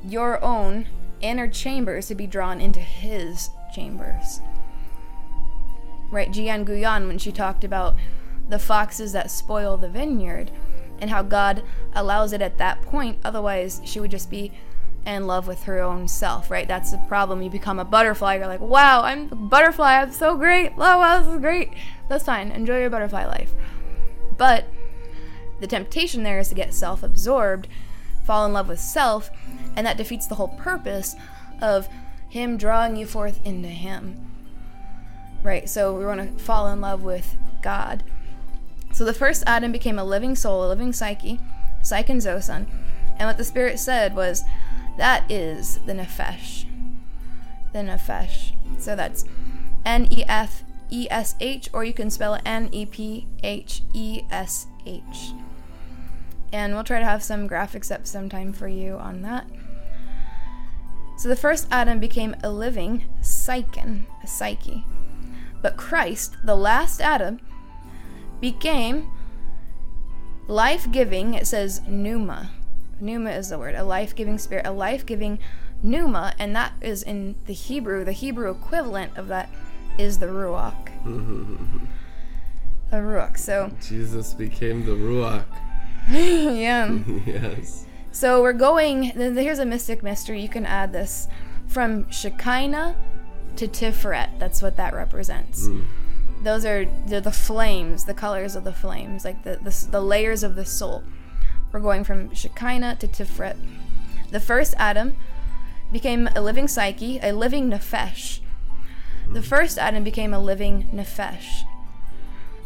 [0.03, 0.87] your own
[1.21, 4.41] inner chambers to be drawn into His chambers.
[6.11, 6.31] Right?
[6.31, 7.95] Jeanne Guyon, when she talked about
[8.49, 10.51] the foxes that spoil the vineyard
[10.99, 11.63] and how God
[11.93, 14.51] allows it at that point, otherwise, she would just be
[15.07, 16.67] in love with her own self, right?
[16.67, 17.41] That's the problem.
[17.41, 20.73] You become a butterfly, you're like, wow, I'm a butterfly, I'm so great.
[20.77, 21.71] Oh, wow, this is great.
[22.09, 22.51] That's fine.
[22.51, 23.53] Enjoy your butterfly life.
[24.37, 24.65] But
[25.61, 27.67] the temptation there is to get self absorbed,
[28.25, 29.31] fall in love with self,
[29.75, 31.15] and that defeats the whole purpose
[31.61, 31.87] of
[32.29, 34.29] Him drawing you forth into Him.
[35.41, 35.69] Right?
[35.69, 38.03] So we want to fall in love with God.
[38.91, 41.39] So the first Adam became a living soul, a living psyche,
[41.81, 42.67] psyche and Zosan.
[43.17, 44.43] And what the Spirit said was,
[44.97, 46.65] that is the Nefesh.
[47.73, 48.53] The Nefesh.
[48.79, 49.25] So that's
[49.85, 53.83] N E F E S H, or you can spell it N E P H
[53.93, 55.33] E S H.
[56.51, 59.47] And we'll try to have some graphics up sometime for you on that.
[61.17, 64.85] So the first Adam became a living psyche, a psyche.
[65.61, 67.39] But Christ, the last Adam,
[68.39, 69.09] became
[70.47, 71.33] life giving.
[71.33, 72.51] It says pneuma.
[72.99, 75.39] Pneuma is the word, a life giving spirit, a life giving
[75.83, 78.03] pneuma, and that is in the Hebrew.
[78.03, 79.49] The Hebrew equivalent of that
[79.97, 80.91] is the Ruach.
[82.91, 83.37] the Ruach.
[83.37, 85.45] So, Jesus became the Ruach.
[86.09, 86.99] yeah.
[87.25, 87.85] yes.
[88.11, 89.03] So we're going.
[89.03, 90.41] Here's a mystic mystery.
[90.41, 91.27] You can add this
[91.67, 92.95] from Shekinah
[93.57, 94.39] to Tiferet.
[94.39, 95.67] That's what that represents.
[95.67, 95.81] Hmm.
[96.43, 100.43] Those are they're the flames, the colors of the flames, like the, the the layers
[100.43, 101.03] of the soul.
[101.77, 103.55] We're going from Shekinah to Tiferet.
[104.31, 105.15] The first Adam
[105.91, 108.39] became a living psyche, a living nefesh.
[109.31, 111.65] The first Adam became a living nefesh.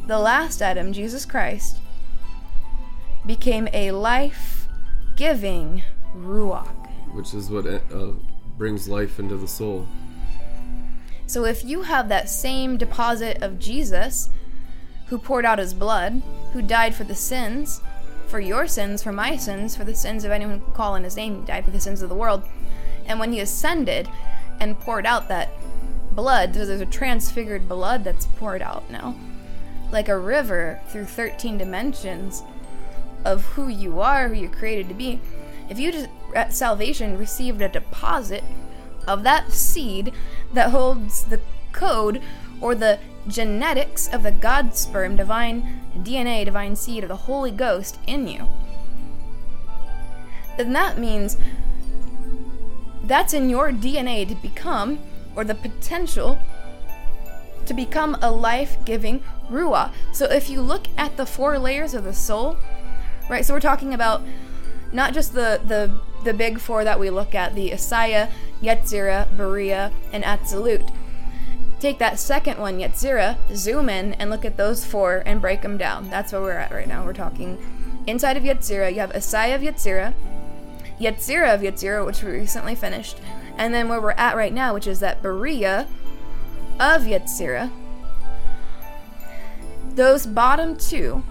[0.07, 1.79] The last Adam, Jesus Christ,
[3.25, 4.69] became a life
[5.17, 5.83] giving
[6.15, 6.87] ruach.
[7.11, 8.13] Which is what uh,
[8.57, 9.89] brings life into the soul.
[11.27, 14.29] So if you have that same deposit of Jesus,
[15.07, 16.21] who poured out his blood,
[16.53, 17.81] who died for the sins,
[18.31, 21.17] for your sins, for my sins, for the sins of anyone who call on his
[21.17, 22.43] name, he died for the sins of the world,
[23.05, 24.07] and when he ascended
[24.59, 25.49] and poured out that
[26.13, 29.15] blood, there's there's a transfigured blood that's poured out now,
[29.91, 32.41] like a river through 13 dimensions
[33.25, 35.19] of who you are, who you're created to be.
[35.69, 38.43] If you just at salvation received a deposit
[39.07, 40.13] of that seed
[40.53, 41.41] that holds the
[41.73, 42.21] code
[42.61, 47.99] or the genetics of the God sperm, divine DNA, divine seed of the Holy Ghost
[48.07, 48.47] in you,
[50.57, 51.37] then that means
[53.03, 54.99] that's in your DNA to become,
[55.35, 56.39] or the potential
[57.65, 59.91] to become a life giving Ruah.
[60.13, 62.57] So if you look at the four layers of the soul,
[63.29, 64.21] right, so we're talking about
[64.91, 65.91] not just the, the,
[66.23, 68.29] the big four that we look at the Asaya,
[68.61, 70.91] Yetzirah, Beriah, and Atzilut.
[71.81, 75.79] Take that second one, Yetzira, zoom in and look at those four and break them
[75.79, 76.11] down.
[76.11, 77.03] That's where we're at right now.
[77.03, 77.57] We're talking
[78.05, 78.93] inside of Yetzira.
[78.93, 80.13] you have Asaya of Yetzira,
[80.99, 83.17] Yetzira of Yetzira, which we recently finished,
[83.57, 85.87] and then where we're at right now, which is that Beriah
[86.79, 87.71] of Yetzira.
[89.95, 91.23] Those bottom two,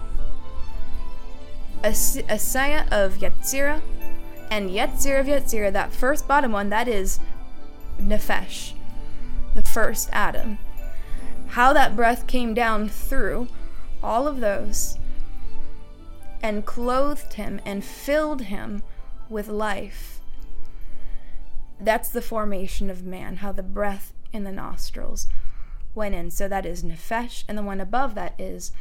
[1.81, 3.81] As- Asaya of Yetzira
[4.51, 7.21] and Yetzira of Yetzira, that first bottom one, that is
[8.01, 8.73] Nefesh,
[9.71, 10.57] first Adam.
[11.49, 13.47] How that breath came down through
[14.03, 14.97] all of those
[16.41, 18.83] and clothed him and filled him
[19.29, 20.19] with life.
[21.79, 25.27] That's the formation of man, how the breath in the nostrils
[25.95, 26.31] went in.
[26.31, 28.71] So that is Nefesh, and the one above that is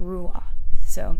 [0.00, 0.44] Ruah.
[0.86, 1.18] So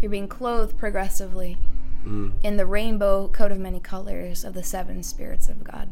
[0.00, 1.58] you're being clothed progressively
[2.04, 2.32] mm.
[2.42, 5.88] in the rainbow coat of many colors of the seven spirits of God.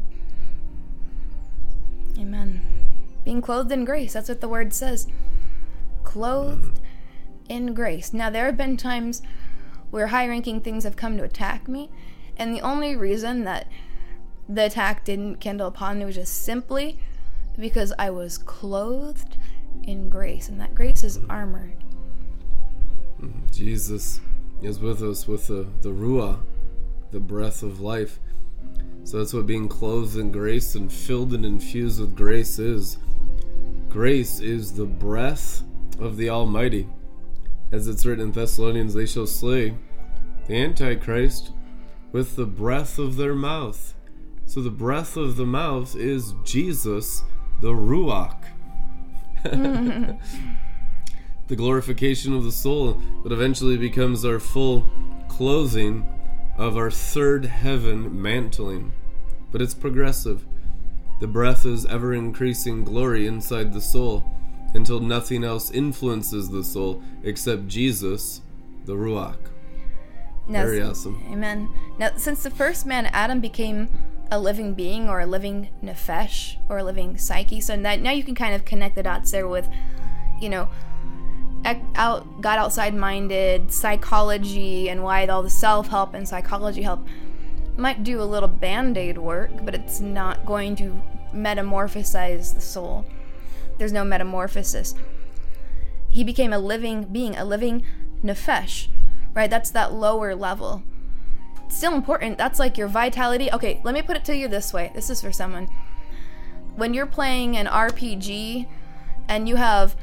[2.17, 2.61] Amen.
[3.25, 5.07] Being clothed in grace, that's what the word says.
[6.03, 6.79] Clothed
[7.49, 8.13] in grace.
[8.13, 9.21] Now, there have been times
[9.91, 11.89] where high ranking things have come to attack me,
[12.37, 13.67] and the only reason that
[14.49, 16.99] the attack didn't kindle upon me was just simply
[17.57, 19.37] because I was clothed
[19.83, 21.73] in grace, and that grace is armor.
[23.21, 23.45] Mm-hmm.
[23.51, 24.19] Jesus
[24.61, 26.39] is with us with the, the Ruah,
[27.11, 28.19] the breath of life.
[29.03, 32.97] So that's what being clothed in grace and filled and infused with grace is.
[33.89, 35.63] Grace is the breath
[35.99, 36.87] of the Almighty.
[37.71, 39.75] As it's written in Thessalonians, they shall slay
[40.47, 41.51] the Antichrist
[42.11, 43.93] with the breath of their mouth.
[44.45, 47.23] So the breath of the mouth is Jesus,
[47.61, 48.37] the Ruach.
[49.43, 50.17] the
[51.55, 54.87] glorification of the soul that eventually becomes our full
[55.27, 56.07] clothing
[56.57, 58.91] of our third heaven mantling.
[59.51, 60.45] But it's progressive.
[61.19, 64.23] The breath is ever increasing glory inside the soul
[64.73, 68.41] until nothing else influences the soul except Jesus,
[68.85, 69.37] the Ruach.
[70.47, 71.23] Now, Very awesome.
[71.31, 71.69] Amen.
[71.97, 73.87] Now, since the first man, Adam, became
[74.31, 78.23] a living being or a living nefesh or a living psyche, so that, now you
[78.23, 79.69] can kind of connect the dots there with,
[80.41, 80.67] you know,
[81.95, 87.05] out God outside minded psychology and why all the self help and psychology help
[87.77, 91.01] might do a little band aid work, but it's not going to
[91.33, 93.05] metamorphosize the soul.
[93.77, 94.93] There's no metamorphosis.
[96.07, 97.83] He became a living being, a living
[98.23, 98.87] nefesh,
[99.33, 99.49] right?
[99.49, 100.83] That's that lower level.
[101.69, 102.37] Still important.
[102.37, 103.51] That's like your vitality.
[103.51, 104.91] Okay, let me put it to you this way.
[104.93, 105.67] This is for someone.
[106.75, 108.67] When you're playing an RPG
[109.27, 109.95] and you have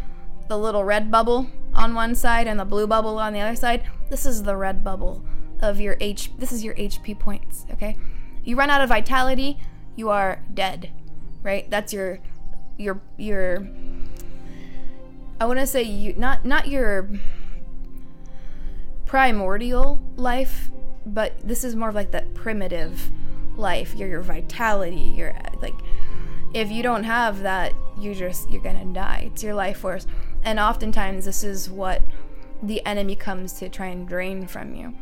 [0.50, 3.84] the little red bubble on one side and the blue bubble on the other side,
[4.10, 5.24] this is the red bubble
[5.62, 7.96] of your H this is your HP points, okay?
[8.42, 9.58] You run out of vitality,
[9.94, 10.90] you are dead.
[11.44, 11.70] Right?
[11.70, 12.18] That's your
[12.76, 13.68] your your
[15.40, 17.08] I want to say you not not your
[19.06, 20.68] primordial life,
[21.06, 23.12] but this is more of like that primitive
[23.56, 23.94] life.
[23.94, 25.32] Your your vitality, your
[25.62, 25.76] like
[26.52, 29.30] if you don't have that, you just you're gonna die.
[29.32, 30.06] It's your life force,
[30.44, 32.02] and oftentimes this is what
[32.62, 34.94] the enemy comes to try and drain from you.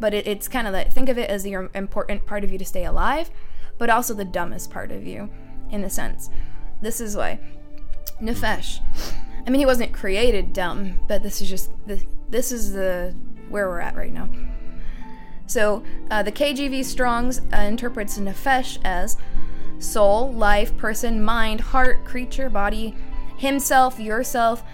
[0.00, 2.58] But it, it's kind of like think of it as the important part of you
[2.58, 3.30] to stay alive,
[3.78, 5.30] but also the dumbest part of you,
[5.70, 6.30] in a sense.
[6.80, 7.38] This is why
[8.20, 8.80] Nefesh.
[9.46, 13.14] I mean, he wasn't created dumb, but this is just this, this is the
[13.48, 14.28] where we're at right now.
[15.46, 19.18] So uh, the KJV Strong's uh, interprets nefesh as
[19.78, 22.96] soul, life, person, mind, heart, creature, body,
[23.44, 24.64] himself, yourself,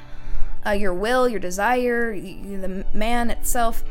[0.64, 3.84] uh, your will, your desire, the man itself,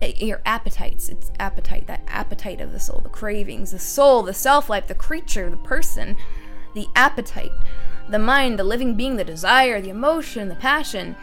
[0.00, 1.08] uh, your appetites.
[1.08, 4.94] It's appetite, that appetite of the soul, the cravings, the soul, the self life, the
[4.94, 6.16] creature, the person,
[6.74, 7.52] the appetite,
[8.08, 11.16] the mind, the living being, the desire, the emotion, the passion.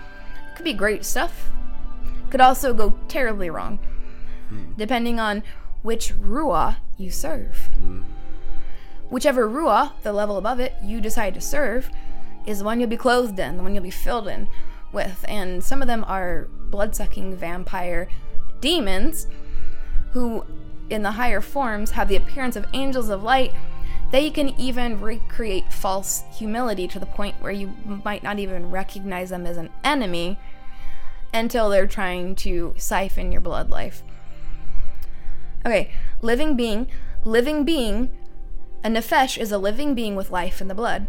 [0.52, 1.50] It could be great stuff.
[2.30, 3.80] Could also go terribly wrong,
[4.78, 5.44] depending on
[5.84, 7.70] which ruah you serve.
[9.10, 11.92] Whichever ruah, the level above it, you decide to serve,
[12.46, 14.48] is the one you'll be clothed in, the one you'll be filled in
[14.92, 15.24] with.
[15.28, 18.08] And some of them are blood sucking vampire
[18.62, 19.28] demons
[20.12, 20.46] who,
[20.90, 23.54] in the higher forms, have the appearance of angels of light.
[24.12, 27.74] They can even recreate false humility to the point where you
[28.04, 30.40] might not even recognize them as an enemy
[31.34, 34.04] until they're trying to siphon your blood life.
[35.66, 35.92] Okay,
[36.22, 36.88] living being.
[37.24, 38.16] Living being,
[38.84, 41.08] a nefesh is a living being with life in the blood.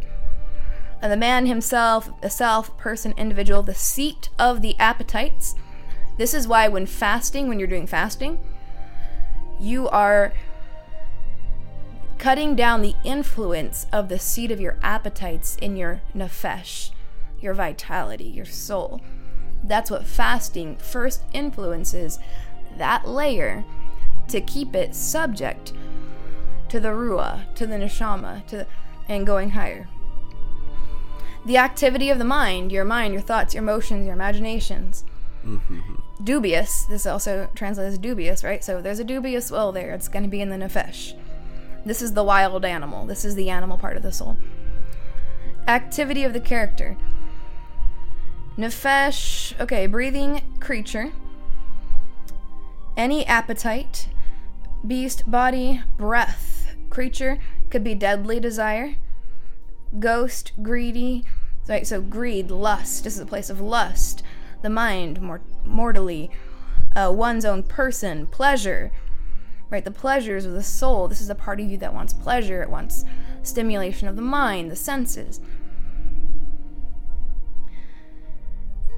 [1.07, 5.55] And the man himself, a self, person, individual, the seat of the appetites.
[6.19, 8.41] This is why when fasting, when you're doing fasting,
[9.61, 10.33] you are
[12.19, 16.91] cutting down the influence of the seat of your appetites in your nefesh,
[17.41, 19.01] your vitality, your soul.
[19.63, 22.19] That's what fasting first influences
[22.79, 23.65] that layer
[24.27, 25.73] to keep it subject
[26.69, 28.67] to the ruah, to the neshama, to the,
[29.09, 29.87] and going higher.
[31.47, 35.05] The activity of the mind, your mind, your thoughts, your emotions, your imaginations.
[35.45, 36.25] Mm-hmm.
[36.25, 38.65] Dubious, this also translates as dubious, right?
[38.65, 39.93] So there's a dubious will there.
[39.93, 41.17] It's going to be in the nefesh.
[41.85, 43.07] This is the wild animal.
[43.07, 44.37] This is the animal part of the soul.
[45.69, 46.97] Activity of the character.
[48.59, 51.13] Nefesh, okay, breathing creature.
[52.97, 54.09] Any appetite,
[54.85, 57.39] beast, body, breath, creature
[57.71, 58.97] could be deadly desire,
[60.01, 61.25] ghost, greedy.
[61.69, 63.05] Right, so greed, lust.
[63.05, 64.23] This is a place of lust.
[64.63, 66.31] The mind, mor- mortally,
[66.95, 68.93] uh, one's own person, pleasure.
[69.69, 71.09] Right, the pleasures of the soul.
[71.09, 72.63] This is a part of you that wants pleasure.
[72.63, 73.05] It wants
[73.43, 75.41] stimulation of the mind, the senses.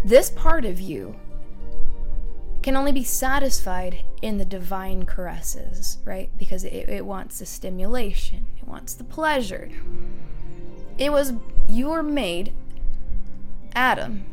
[0.05, 1.17] This part of you
[2.63, 6.31] can only be satisfied in the divine caresses, right?
[6.39, 9.71] Because it, it wants the stimulation, it wants the pleasure.
[10.99, 11.33] It was,
[11.69, 12.53] you were made,
[13.75, 14.25] Adam,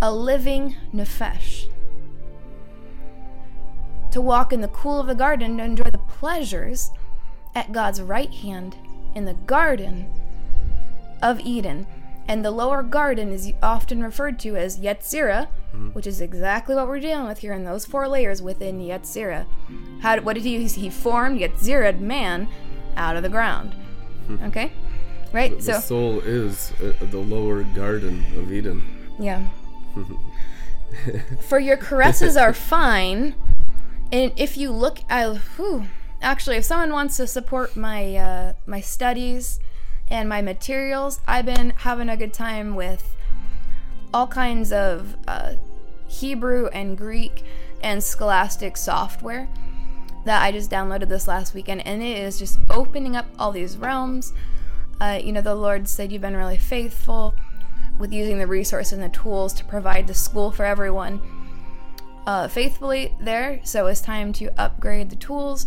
[0.00, 1.66] a living nefesh.
[4.12, 6.90] To walk in the cool of the garden to enjoy the pleasures
[7.54, 8.76] at God's right hand
[9.14, 10.08] in the garden
[11.20, 11.86] of Eden.
[12.26, 15.88] And the lower garden is often referred to as Yetzirah, hmm.
[15.88, 19.46] which is exactly what we're dealing with here in those four layers within Yetzirah.
[20.00, 22.48] How, what did he He formed Yetzirah, man,
[22.96, 23.74] out of the ground.
[24.26, 24.44] Hmm.
[24.44, 24.72] Okay?
[25.32, 25.56] Right?
[25.56, 28.82] The so, soul is uh, the lower garden of Eden.
[29.18, 29.48] yeah.
[31.40, 33.34] For your caresses are fine.
[34.10, 35.84] And if you look at, whew,
[36.22, 39.60] actually, if someone wants to support my uh, my studies
[40.08, 43.14] and my materials, I've been having a good time with
[44.14, 45.54] all kinds of uh,
[46.06, 47.44] Hebrew and Greek
[47.82, 49.48] and Scholastic software
[50.24, 53.76] that I just downloaded this last weekend, and it is just opening up all these
[53.76, 54.32] realms.
[55.00, 57.34] Uh, you know, the Lord said you've been really faithful
[57.98, 61.20] with using the resource and the tools to provide the school for everyone
[62.26, 63.60] uh, faithfully there.
[63.64, 65.66] So it's time to upgrade the tools.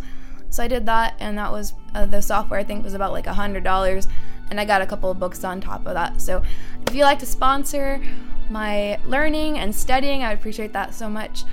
[0.49, 2.59] So I did that, and that was uh, the software.
[2.59, 4.07] I think was about like a hundred dollars,
[4.49, 6.21] and I got a couple of books on top of that.
[6.21, 6.43] So
[6.87, 8.01] if you like to sponsor
[8.49, 11.45] my learning and studying, I would appreciate that so much.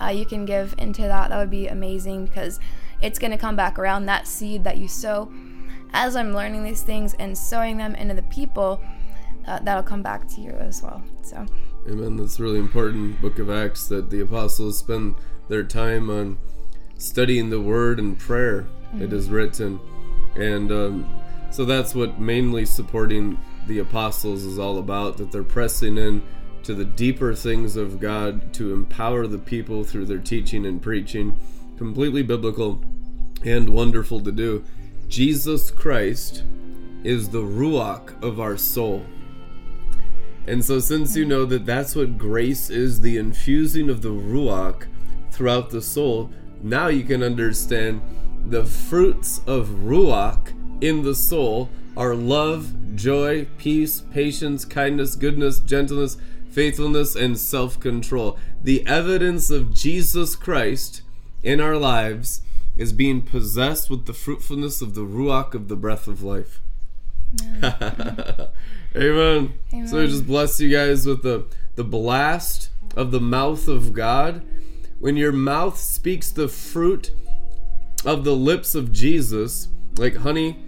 [0.00, 1.30] Uh, you can give into that.
[1.30, 2.58] That would be amazing because
[3.00, 5.32] it's going to come back around that seed that you sow.
[5.92, 8.80] As I'm learning these things and sowing them into the people,
[9.46, 11.02] uh, that'll come back to you as well.
[11.22, 11.46] So.
[11.88, 12.16] Amen.
[12.16, 13.20] That's really important.
[13.20, 15.16] Book of Acts that the apostles spend
[15.48, 16.38] their time on
[16.98, 18.66] studying the Word and prayer.
[18.98, 19.80] It is written,
[20.34, 25.16] and um, so that's what mainly supporting the apostles is all about.
[25.16, 26.22] That they're pressing in
[26.64, 31.38] to the deeper things of God to empower the people through their teaching and preaching.
[31.78, 32.84] Completely biblical
[33.44, 34.64] and wonderful to do.
[35.10, 36.44] Jesus Christ
[37.02, 39.04] is the ruach of our soul.
[40.46, 44.86] And so, since you know that that's what grace is the infusing of the ruach
[45.32, 46.30] throughout the soul,
[46.62, 48.00] now you can understand
[48.46, 56.18] the fruits of ruach in the soul are love, joy, peace, patience, kindness, goodness, gentleness,
[56.52, 58.38] faithfulness, and self control.
[58.62, 61.02] The evidence of Jesus Christ
[61.42, 62.42] in our lives
[62.80, 66.62] is being possessed with the fruitfulness of the ruach of the breath of life.
[68.96, 69.52] Amen.
[69.86, 71.46] So I just bless you guys with the
[71.76, 74.42] the blast of the mouth of God.
[74.98, 77.10] When your mouth speaks the fruit
[78.04, 80.58] of the lips of Jesus, like honey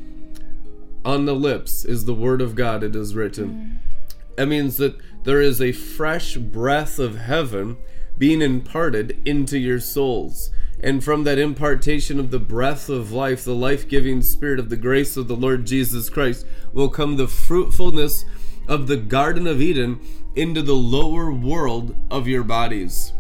[1.05, 3.49] on the lips is the word of God, it is written.
[3.49, 4.37] Mm.
[4.37, 7.79] That means that there is a fresh breath of heaven
[8.19, 10.51] being imparted into your souls.
[10.83, 14.77] And from that impartation of the breath of life, the life giving spirit of the
[14.77, 18.25] grace of the Lord Jesus Christ, will come the fruitfulness
[18.67, 20.01] of the Garden of Eden
[20.35, 23.13] into the lower world of your bodies.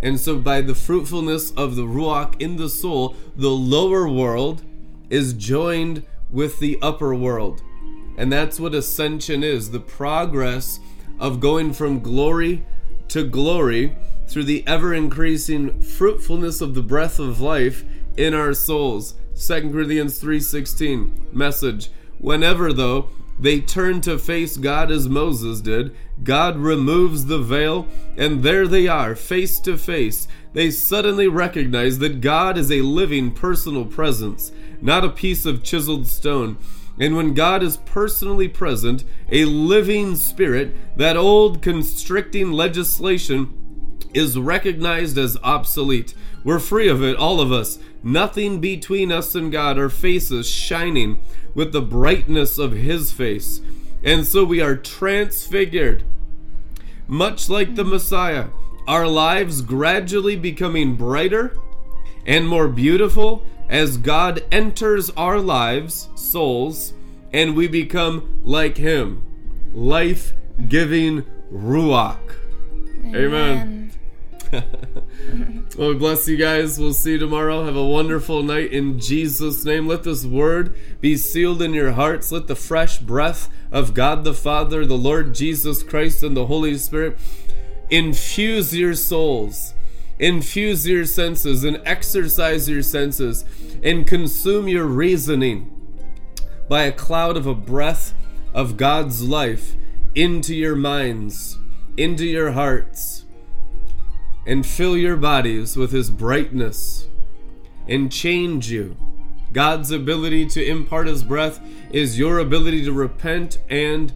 [0.00, 4.62] And so, by the fruitfulness of the Ruach in the soul, the lower world
[5.10, 7.62] is joined with the upper world.
[8.16, 10.80] And that's what ascension is the progress
[11.18, 12.64] of going from glory
[13.08, 13.96] to glory
[14.30, 17.84] through the ever increasing fruitfulness of the breath of life
[18.16, 19.14] in our souls.
[19.34, 21.90] 2 Corinthians 3:16 message.
[22.18, 23.08] Whenever though
[23.40, 25.92] they turn to face God as Moses did,
[26.22, 30.28] God removes the veil and there they are face to face.
[30.52, 36.06] They suddenly recognize that God is a living personal presence, not a piece of chiseled
[36.06, 36.56] stone.
[36.98, 43.54] And when God is personally present, a living spirit, that old constricting legislation
[44.14, 46.14] is recognized as obsolete.
[46.44, 47.78] We're free of it, all of us.
[48.02, 51.20] Nothing between us and God, our faces shining
[51.54, 53.60] with the brightness of His face.
[54.02, 56.04] And so we are transfigured,
[57.06, 58.46] much like the Messiah.
[58.88, 61.56] Our lives gradually becoming brighter
[62.26, 66.94] and more beautiful as God enters our lives, souls,
[67.32, 69.22] and we become like Him.
[69.72, 70.32] Life
[70.68, 72.18] giving Ruach.
[73.14, 73.79] Amen.
[75.78, 76.78] Well, we bless you guys.
[76.78, 77.64] We'll see you tomorrow.
[77.64, 79.86] Have a wonderful night in Jesus' name.
[79.86, 82.32] Let this word be sealed in your hearts.
[82.32, 86.76] Let the fresh breath of God the Father, the Lord Jesus Christ, and the Holy
[86.76, 87.18] Spirit
[87.88, 89.74] infuse your souls,
[90.18, 93.44] infuse your senses, and exercise your senses,
[93.82, 95.70] and consume your reasoning
[96.68, 98.14] by a cloud of a breath
[98.52, 99.76] of God's life
[100.14, 101.58] into your minds,
[101.96, 103.09] into your hearts
[104.46, 107.08] and fill your bodies with His brightness
[107.88, 108.96] and change you.
[109.52, 111.60] God's ability to impart His breath
[111.90, 114.12] is your ability to repent and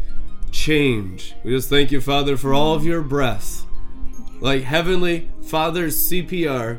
[0.51, 1.35] change.
[1.43, 3.67] We just thank you, Father, for all of your breath.
[4.41, 6.79] Like Heavenly Father's CPR,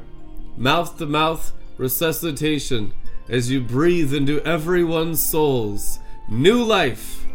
[0.58, 2.94] mouth to mouth resuscitation,
[3.28, 7.26] as you breathe into everyone's souls new life,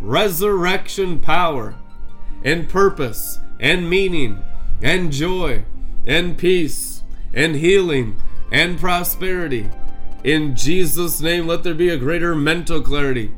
[0.00, 1.74] resurrection power,
[2.44, 4.42] and purpose, and meaning,
[4.82, 5.64] and joy,
[6.06, 7.02] and peace,
[7.34, 8.20] and healing,
[8.50, 9.70] and prosperity.
[10.24, 13.32] In Jesus' name, let there be a greater mental clarity.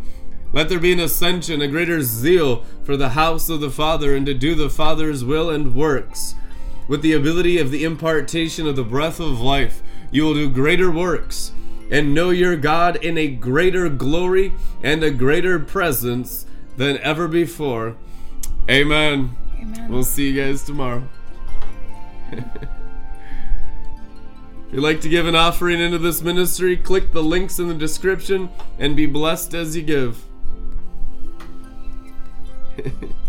[0.53, 4.27] Let there be an ascension, a greater zeal for the house of the Father and
[4.27, 6.35] to do the Father's will and works.
[6.89, 10.91] With the ability of the impartation of the breath of life, you will do greater
[10.91, 11.53] works
[11.91, 14.53] and know your God in a greater glory
[14.83, 16.47] and a greater presence
[16.77, 17.97] than ever before.
[18.69, 19.37] Amen.
[19.59, 19.91] Amen.
[19.91, 21.09] We'll see you guys tomorrow.
[22.33, 22.45] If
[24.73, 28.51] you'd like to give an offering into this ministry, click the links in the description
[28.79, 30.25] and be blessed as you give.